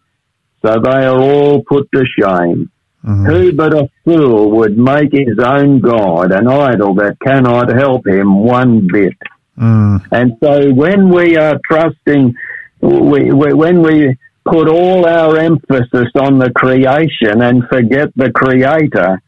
[0.65, 2.71] so they are all put to shame.
[3.05, 3.27] Mm-hmm.
[3.27, 8.45] Who but a fool would make his own God an idol that cannot help him
[8.45, 9.17] one bit?
[9.59, 10.07] Mm.
[10.13, 12.35] And so when we are trusting,
[12.81, 19.23] we, we, when we put all our emphasis on the creation and forget the creator,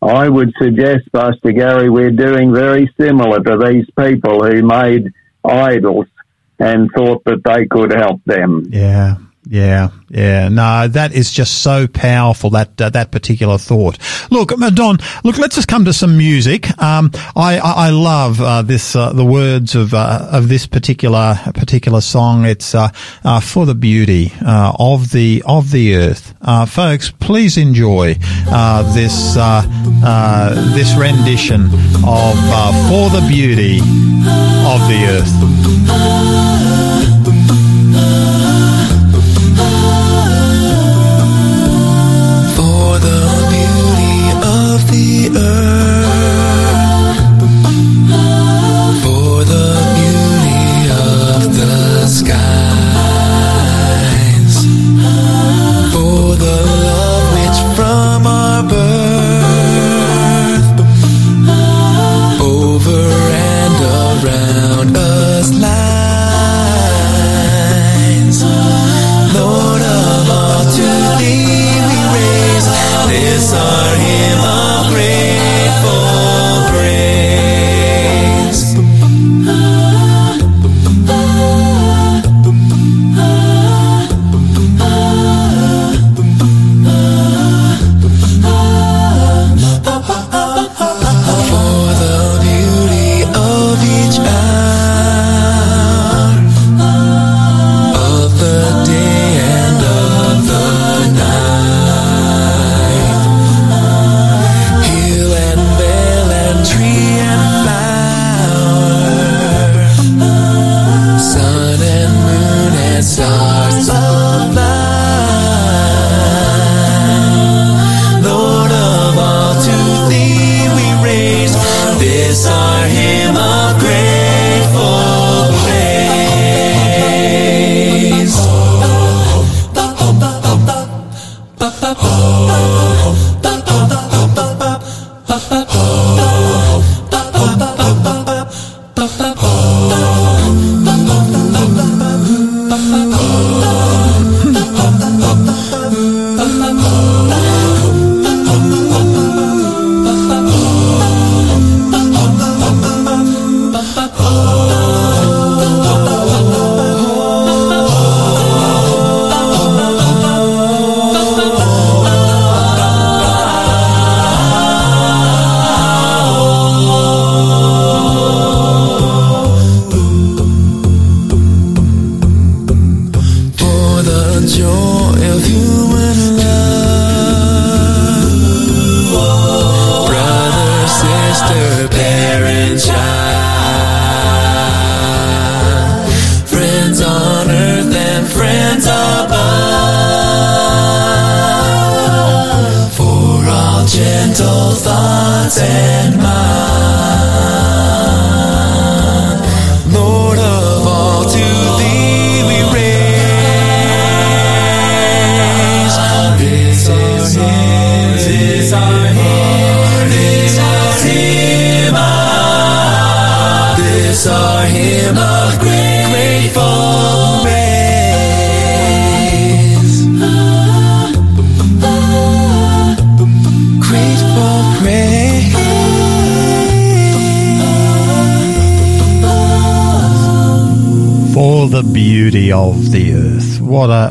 [0.00, 5.12] I would suggest, Pastor Gary, we're doing very similar to these people who made
[5.44, 6.06] idols
[6.58, 8.66] and thought that they could help them.
[8.70, 9.16] Yeah.
[9.44, 12.50] Yeah, yeah, no, that is just so powerful.
[12.50, 13.98] That uh, that particular thought.
[14.30, 14.98] Look, uh, Don.
[15.24, 16.70] Look, let's just come to some music.
[16.80, 21.36] Um, I, I I love uh, this uh, the words of uh, of this particular
[21.54, 22.44] particular song.
[22.44, 22.90] It's uh,
[23.40, 26.34] for the beauty of the of the earth,
[26.70, 27.10] folks.
[27.10, 28.16] Please enjoy
[28.46, 29.34] uh, this
[30.76, 31.64] this rendition
[32.06, 32.38] of
[32.88, 36.71] for the beauty of the earth.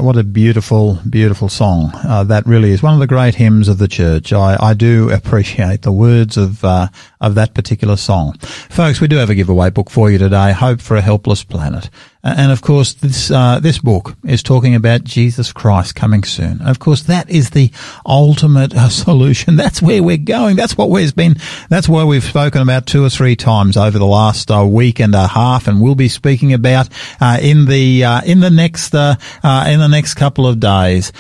[0.02, 3.78] What a beautiful beautiful song uh, that really is one of the great hymns of
[3.78, 4.34] the church.
[4.34, 6.88] I, I do appreciate the words of uh,
[7.22, 9.00] of that particular song, folks.
[9.00, 10.54] We do have a giveaway book for you today.
[10.54, 11.92] Hope for a helpless planet.
[12.24, 16.62] And of course, this uh, this book is talking about Jesus Christ coming soon.
[16.62, 17.72] Of course, that is the
[18.06, 19.56] ultimate uh, solution.
[19.56, 20.56] That's where we're going.
[20.56, 21.38] That's what we've been.
[21.70, 25.16] That's why we've spoken about two or three times over the last uh, week and
[25.16, 29.16] a half, and we'll be speaking about uh, in the uh, in the next uh,
[29.44, 31.12] in the next couple of days.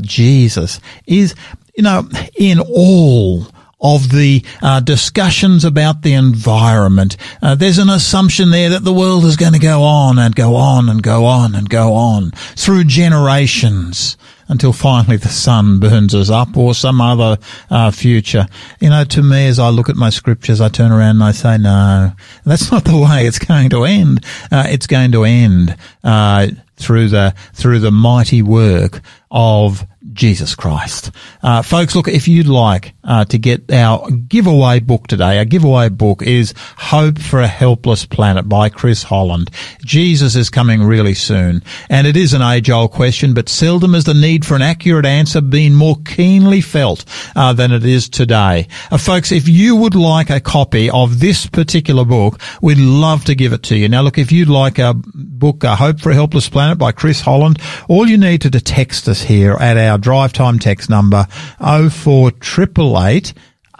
[0.00, 1.34] Jesus is,
[1.76, 3.46] you know, in all
[3.80, 7.16] of the uh, discussions about the environment.
[7.42, 10.56] Uh, there's an assumption there that the world is going to go on and go
[10.56, 14.16] on and go on and go on through generations
[14.48, 17.36] until finally the sun burns us up or some other
[17.70, 18.46] uh, future.
[18.80, 21.32] You know, to me, as I look at my scriptures, I turn around and I
[21.32, 22.12] say, no,
[22.44, 24.24] that's not the way it's going to end.
[24.50, 29.00] Uh, it's going to end uh, through the through the mighty work
[29.30, 31.10] of Jesus Christ.
[31.42, 35.88] Uh, folks, look, if you'd like uh, to get our giveaway book today, our giveaway
[35.88, 39.50] book is Hope for a Helpless Planet by Chris Holland.
[39.84, 41.62] Jesus is coming really soon.
[41.90, 45.40] And it is an age-old question, but seldom has the need for an accurate answer
[45.40, 47.04] been more keenly felt
[47.34, 48.68] uh, than it is today.
[48.90, 53.34] Uh, folks, if you would like a copy of this particular book, we'd love to
[53.34, 53.88] give it to you.
[53.88, 57.60] Now, look, if you'd like a book, Hope for a Helpless Planet by Chris Holland,
[57.88, 61.26] all you need to, to text us here at our drive time text number
[61.58, 63.32] 04888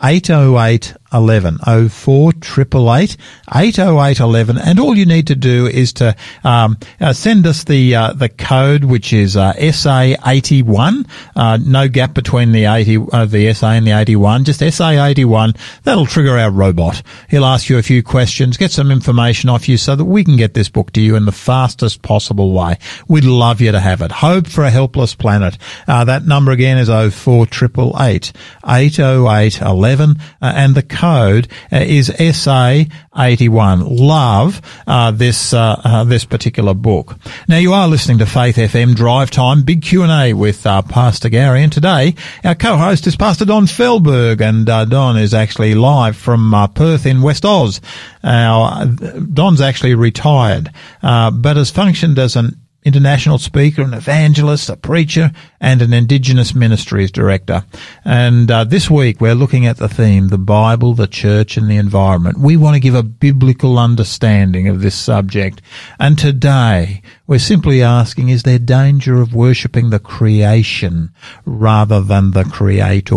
[0.02, 1.58] 808 11
[1.88, 3.16] 04 888
[3.54, 6.14] 808 11 and all you need to do is to
[6.44, 12.14] um, uh, send us the uh, the code which is uh, SA81 uh, no gap
[12.14, 17.02] between the 80 uh, the SA and the 81 just SA81 that'll trigger our robot.
[17.28, 20.36] He'll ask you a few questions get some information off you so that we can
[20.36, 22.78] get this book to you in the fastest possible way.
[23.08, 24.12] We'd love you to have it.
[24.12, 25.56] Hope for a helpless planet.
[25.88, 28.32] Uh, that number again is 04 888
[28.66, 31.38] 808 11 and the code uh,
[31.70, 33.86] is SA81.
[33.88, 37.16] Love uh, this uh, uh, this particular book.
[37.48, 40.82] Now you are listening to Faith FM Drive Time, big Q and A with uh,
[40.82, 46.16] Pastor Gary, and today our co-host is Pastor Don Fehlberg, and Don is actually live
[46.16, 47.80] from Perth in West Oz.
[48.22, 55.32] Now Don's actually retired, but has functioned as an international speaker, an evangelist, a preacher,
[55.60, 57.64] and an Indigenous Ministries Director.
[58.04, 61.76] And uh, this week we're looking at the theme, the Bible, the Church, and the
[61.76, 62.38] Environment.
[62.38, 65.62] We want to give a biblical understanding of this subject.
[65.98, 71.10] And today we're simply asking, is there danger of worshipping the creation
[71.44, 73.16] rather than the Creator?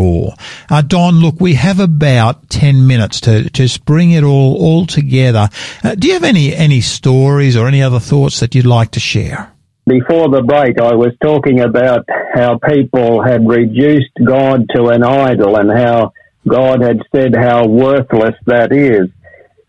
[0.70, 5.50] Uh, Don, look, we have about 10 minutes to, to bring it all, all together.
[5.84, 9.00] Uh, do you have any, any stories or any other thoughts that you'd like to
[9.00, 9.52] share?
[9.90, 15.56] Before the break, I was talking about how people had reduced God to an idol
[15.56, 16.14] and how
[16.48, 19.10] God had said how worthless that is.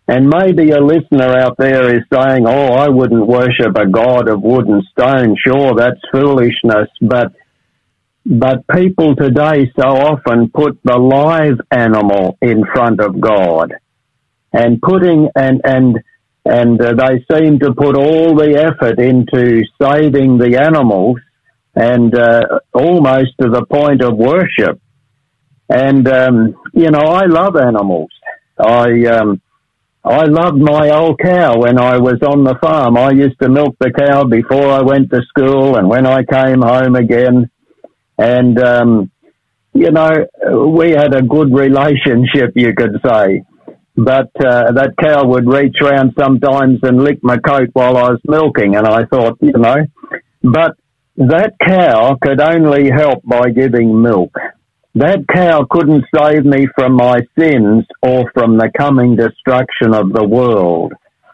[0.07, 4.43] And maybe a listener out there is saying, Oh, I wouldn't worship a God of
[4.43, 5.35] wood and stone.
[5.43, 6.89] Sure, that's foolishness.
[7.01, 7.33] But,
[8.23, 13.73] but people today so often put the live animal in front of God
[14.53, 15.99] and putting, and, and,
[16.45, 21.17] and uh, they seem to put all the effort into saving the animals
[21.75, 24.81] and uh, almost to the point of worship.
[25.69, 28.09] And um, you know, I love animals.
[28.59, 29.41] I um,
[30.03, 32.97] I loved my old cow when I was on the farm.
[32.97, 36.61] I used to milk the cow before I went to school and when I came
[36.61, 37.49] home again.
[38.17, 39.11] And um,
[39.73, 40.27] you know,
[40.67, 43.43] we had a good relationship, you could say
[43.95, 48.19] but uh, that cow would reach around sometimes and lick my coat while I was
[48.25, 49.85] milking, and I thought, you know,
[50.41, 50.75] but
[51.17, 54.33] that cow could only help by giving milk.
[54.95, 60.23] that cow couldn't save me from my sins or from the coming destruction of the
[60.27, 60.93] world.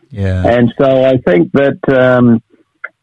[0.09, 0.45] Yeah.
[0.45, 2.41] And so I think that um,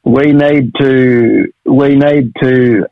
[0.05, 2.86] we need to we need to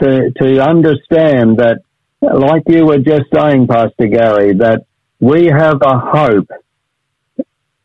[0.00, 1.78] to to understand that,
[2.20, 4.84] like you were just saying, Pastor Gary, that
[5.20, 6.50] we have a hope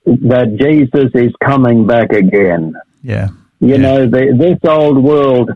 [0.05, 2.75] that Jesus is coming back again.
[3.01, 3.29] Yeah.
[3.59, 3.77] You Yeah.
[3.77, 5.51] know, the, this old world,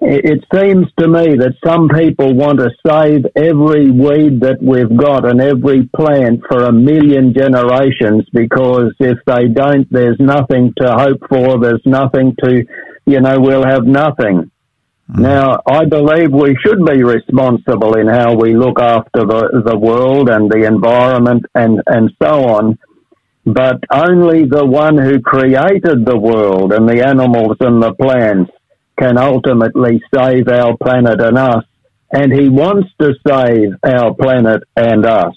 [0.00, 4.94] it, it seems to me that some people want to save every weed that we've
[4.96, 10.92] got and every plant for a million generations because if they don't, there's nothing to
[10.92, 11.58] hope for.
[11.60, 12.64] There's nothing to,
[13.06, 14.50] you know, we'll have nothing.
[15.12, 15.22] Mm-hmm.
[15.22, 20.28] Now, I believe we should be responsible in how we look after the, the world
[20.30, 22.78] and the environment and, and so on
[23.44, 28.52] but only the one who created the world and the animals and the plants
[28.98, 31.64] can ultimately save our planet and us.
[32.12, 35.34] And he wants to save our planet and us.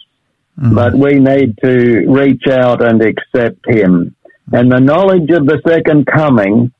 [0.60, 0.76] Mm-hmm.
[0.76, 4.16] But we need to reach out and accept him.
[4.52, 6.72] And the knowledge of the second coming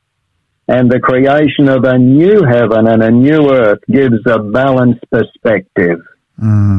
[0.68, 6.02] and the creation of a new heaven and a new earth gives a balanced perspective.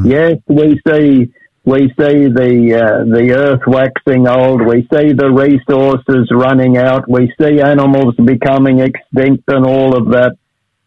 [0.06, 1.32] Yes, we see
[1.64, 4.64] we see the uh, the earth waxing old.
[4.64, 7.08] We see the resources running out.
[7.08, 10.36] We see animals becoming extinct and all of that.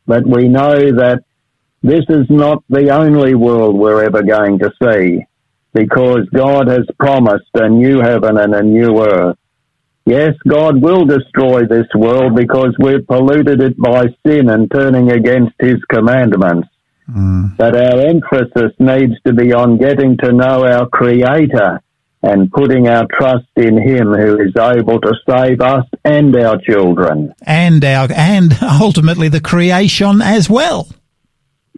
[0.08, 1.24] But we know that
[1.84, 5.26] this is not the only world we're ever going to see,
[5.74, 9.38] because God has promised a new heaven and a new earth.
[10.10, 15.54] Yes, God will destroy this world because we've polluted it by sin and turning against
[15.60, 16.68] His commandments
[17.10, 17.58] mm.
[17.58, 21.82] but our emphasis needs to be on getting to know our Creator
[22.22, 27.34] and putting our trust in Him who is able to save us and our children.
[27.44, 30.90] And our and ultimately the creation as well.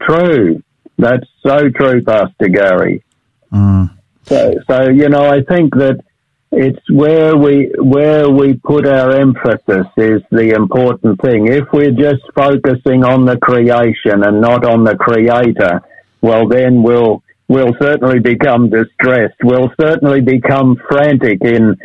[0.02, 0.64] True.
[0.98, 3.04] That's so true, Pastor Gary.
[3.52, 3.92] Mm.
[4.24, 6.04] So, so, you know, I think that
[6.52, 11.48] it's where we, where we put our emphasis is the important thing.
[11.48, 15.82] If we're just focusing on the creation and not on the creator,
[16.22, 19.38] well, then we'll, we'll certainly become distressed.
[19.44, 21.78] We'll certainly become frantic in,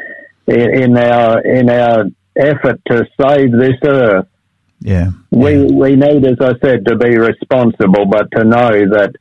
[0.46, 2.04] in, in our, in our
[2.36, 4.26] effort to save this earth.
[4.80, 5.10] Yeah.
[5.30, 9.14] We we need, as I said, to be responsible, but to know that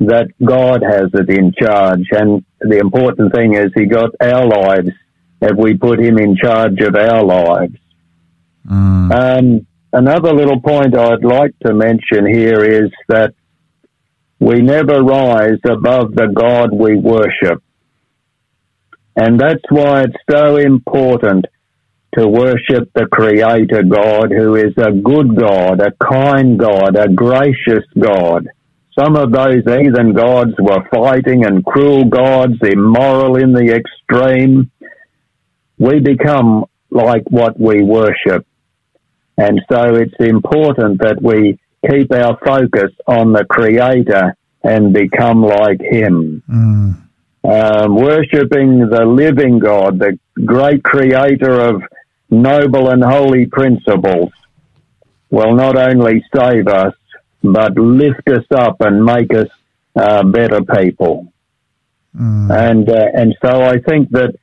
[0.00, 2.06] that God has it in charge.
[2.10, 4.90] And the important thing is, He got our lives.
[5.42, 7.76] If we put Him in charge of our lives.
[9.12, 13.34] Um, another little point I'd like to mention here is that
[14.38, 17.62] we never rise above the God we worship.
[19.16, 21.46] And that's why it's so important
[22.14, 27.84] to worship the Creator God, who is a good God, a kind God, a gracious
[27.98, 28.48] God.
[29.00, 34.70] Some of those heathen gods were fighting and cruel gods, immoral in the extreme.
[35.78, 38.46] We become like what we worship.
[39.38, 45.80] And so it's important that we keep our focus on the Creator and become like
[45.80, 46.42] Him.
[47.42, 51.82] Um, worshipping the living God, the great Creator of
[52.28, 54.30] noble and holy principles,
[55.30, 56.92] will not only save us,
[57.42, 59.48] but lift us up and make us
[59.96, 61.32] uh, better people.
[62.50, 64.34] And uh, and so I think that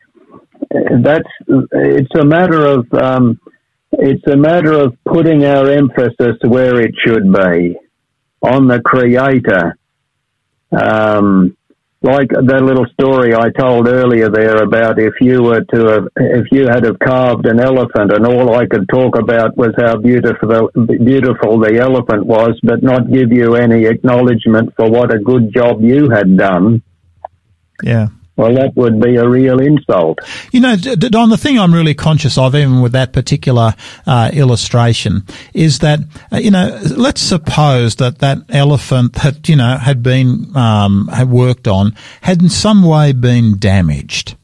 [0.74, 1.30] uh, that's
[1.74, 3.40] it's a matter of um,
[3.92, 7.76] it's a matter of putting our emphasis where it should be
[8.42, 9.78] on the Creator.
[10.72, 11.58] Um,
[12.02, 16.46] like that little story I told earlier there about if you were to have, if
[16.52, 20.70] you had have carved an elephant and all I could talk about was how beautiful
[20.86, 25.82] beautiful the elephant was, but not give you any acknowledgement for what a good job
[25.82, 26.84] you had done.
[27.84, 28.08] Yeah.
[28.38, 30.20] Well, that would be a real insult.
[30.52, 33.74] You know, Don, the thing I'm really conscious of, even with that particular
[34.06, 35.24] uh, illustration,
[35.56, 36.00] is that,
[36.32, 41.30] uh, you know, let's suppose that that elephant that, you know, had been, um, had
[41.32, 44.36] worked on, had in some way been damaged.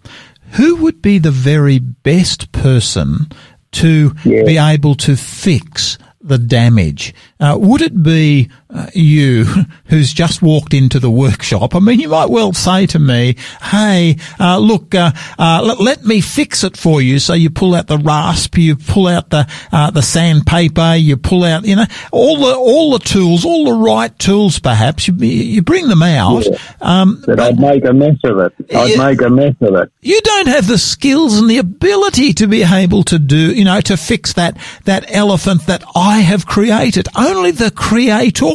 [0.53, 3.27] Who would be the very best person
[3.73, 4.43] to Yeah.
[4.43, 7.13] be able to fix the damage?
[7.39, 9.45] Uh, would it be uh, you
[9.85, 11.75] who's just walked into the workshop?
[11.75, 16.05] I mean, you might well say to me, "Hey, uh, look, uh, uh, let, let
[16.05, 19.47] me fix it for you." So you pull out the rasp, you pull out the
[19.71, 23.73] uh, the sandpaper, you pull out, you know, all the all the tools, all the
[23.85, 24.59] right tools.
[24.59, 26.43] Perhaps you you bring them out.
[26.81, 28.53] Um, That but I'd make a mess of it.
[28.75, 29.07] I'd Yeah.
[29.09, 29.91] make a mess of it.
[30.01, 33.81] you don't have the skills and the ability to be able to do, you know,
[33.81, 37.07] to fix that, that elephant that I have created.
[37.15, 38.45] Only the creator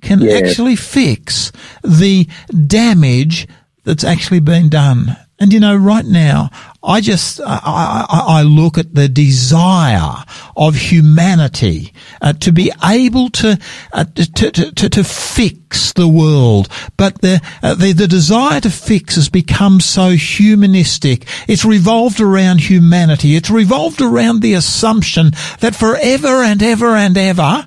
[0.00, 0.42] can Yes.
[0.42, 2.26] actually fix the
[2.66, 3.46] damage
[3.84, 5.16] that's actually been done.
[5.38, 6.50] And you know, right now,
[6.84, 10.22] I just, I, I, I look at the desire
[10.56, 13.58] of humanity uh, to be able to,
[13.92, 16.68] uh, to, to, to, to fix the world.
[16.96, 21.26] But the, uh, the, the desire to fix has become so humanistic.
[21.48, 23.34] It's revolved around humanity.
[23.34, 27.66] It's revolved around the assumption that forever and ever and ever,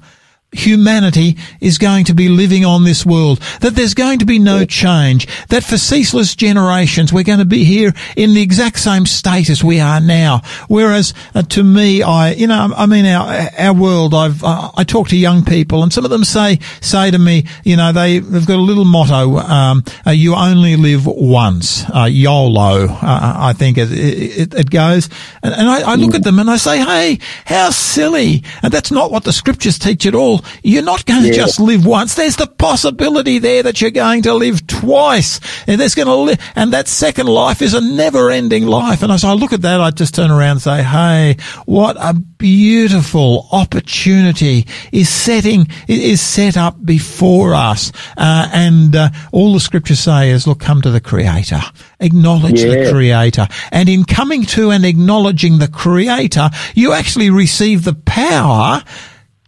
[0.56, 4.66] humanity is going to be living on this world, that there's going to be no
[4.66, 9.50] change, that for ceaseless generations we're going to be here in the exact same state
[9.50, 10.42] as we are now.
[10.68, 14.84] Whereas uh, to me, I, you know, I mean, our, our world, I've, uh, I
[14.84, 18.20] talk to young people and some of them say, say to me, you know, they,
[18.20, 23.54] they've got a little motto, um, uh, you only live once, uh, YOLO, uh, I
[23.54, 25.10] think it, it, it goes.
[25.44, 28.44] And, and I, I look at them and I say, hey, how silly.
[28.62, 30.45] And that's not what the scriptures teach at all.
[30.64, 31.34] You're not going to Yeah.
[31.36, 32.16] just live once.
[32.16, 35.40] There's the possibility there that you're going to live twice.
[35.68, 39.04] And there's going to live, and that second life is a never ending life.
[39.04, 42.14] And as I look at that, I just turn around and say, hey, what a
[42.14, 47.92] beautiful opportunity is setting, is set up before us.
[48.18, 51.62] Uh, and, uh, all the scriptures say is, look, come to the creator.
[52.00, 53.48] Acknowledge the creator.
[53.72, 58.84] And in coming to and acknowledging the creator, you actually receive the power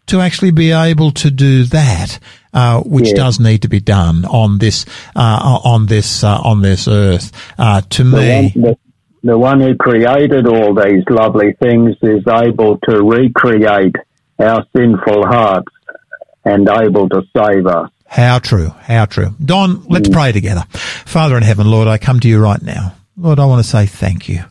[0.08, 2.20] to actually be able to do that,
[2.53, 3.16] uh, which Yeah.
[3.16, 4.86] does need to be done on this,
[5.16, 7.32] uh, on this, uh, on this earth.
[7.58, 8.78] Uh, to The me, one, the,
[9.24, 13.95] the one who created all these lovely things is able to recreate
[14.39, 15.72] our sinful hearts
[16.45, 17.89] and able to save us.
[18.08, 19.36] How true, how true.
[19.43, 20.64] Don, let's pray together.
[20.72, 22.93] Father in heaven, Lord, I come to you right now.
[23.18, 24.45] Lord, I want to say thank you.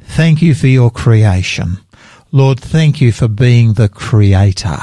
[0.00, 1.78] Thank you for your creation.
[2.30, 4.78] Lord, thank you for being the creator.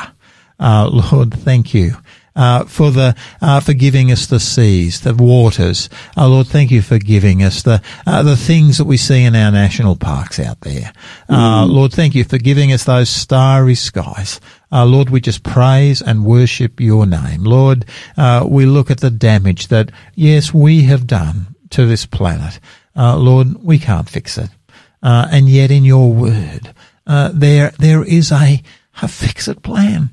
[0.60, 1.94] Uh, Lord, thank you.
[2.36, 6.82] Uh, for the uh, for giving us the seas, the waters, uh, Lord, thank you
[6.82, 10.62] for giving us the uh, the things that we see in our national parks out
[10.62, 10.94] there.
[11.28, 14.40] Uh, Lord, thank you for giving us those starry skies.
[14.72, 17.44] Uh, Lord, we just praise and worship your name.
[17.44, 17.86] Lord,
[18.16, 22.60] uh, we look at the damage that, yes, we have done to this planet.
[22.96, 24.50] Uh, Lord, we can't fix it.
[25.02, 26.74] Uh, and yet in your word,
[27.08, 28.62] uh, there, there is a,
[29.02, 30.12] a fix-it plan.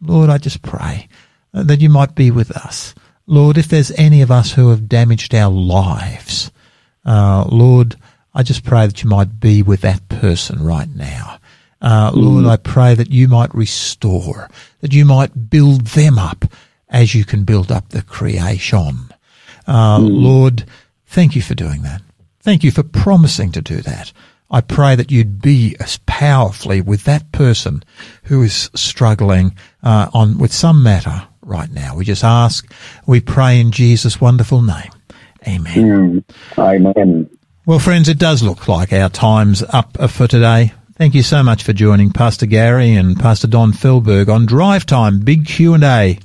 [0.00, 1.08] Lord, I just pray
[1.52, 2.94] uh, that you might be with us.
[3.26, 6.50] Lord, if there's any of us who have damaged our lives,
[7.04, 7.96] uh, Lord,
[8.34, 11.38] I just pray that you might be with that person right now.
[11.80, 14.48] Uh, Lord, I pray that you might restore,
[14.80, 16.44] that you might build them up
[16.88, 19.10] as you can build up the creation.
[19.66, 20.64] Uh, Lord,
[21.06, 22.02] thank you for doing that.
[22.40, 24.12] Thank you for promising to do that.
[24.50, 27.82] I pray that you'd be as powerfully with that person
[28.24, 31.94] who is struggling uh, on with some matter right now.
[31.96, 32.72] We just ask,
[33.06, 34.90] we pray in Jesus' wonderful name.
[35.46, 36.24] Amen.
[36.58, 37.30] Amen.
[37.66, 40.72] Well, friends, it does look like our time's up for today.
[40.94, 45.20] Thank you so much for joining Pastor Gary and Pastor Don Fehlberg on Drive Time
[45.20, 46.18] Big Q and A.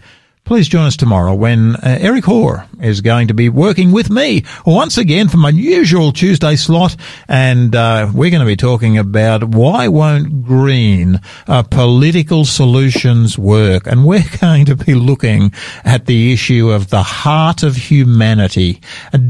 [0.46, 4.44] Please join us tomorrow when uh, Eric Hoare is going to be working with me
[4.66, 6.98] once again for my usual Tuesday slot,
[7.30, 13.88] and uh, we're going to be talking about why won't green uh, political solutions work,
[13.88, 15.54] and we're going to be looking
[15.86, 18.82] at the issue of the heart of humanity.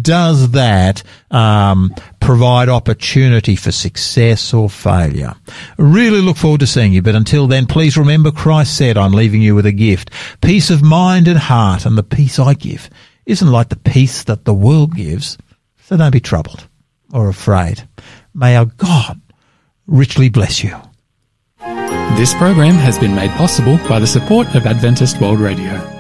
[0.02, 1.04] Does that
[1.34, 5.34] um, provide opportunity for success or failure.
[5.78, 9.42] Really look forward to seeing you, but until then, please remember Christ said, I'm leaving
[9.42, 10.12] you with a gift,
[10.42, 12.90] peace of mind and heart, and the peace I give
[13.26, 15.38] isn't like the peace that the world gives,
[15.82, 16.68] so don't be troubled
[17.12, 17.88] or afraid.
[18.34, 19.20] May our God
[19.88, 20.76] richly bless you.
[22.16, 25.93] This program has been made possible by the support of Adventist World Radio.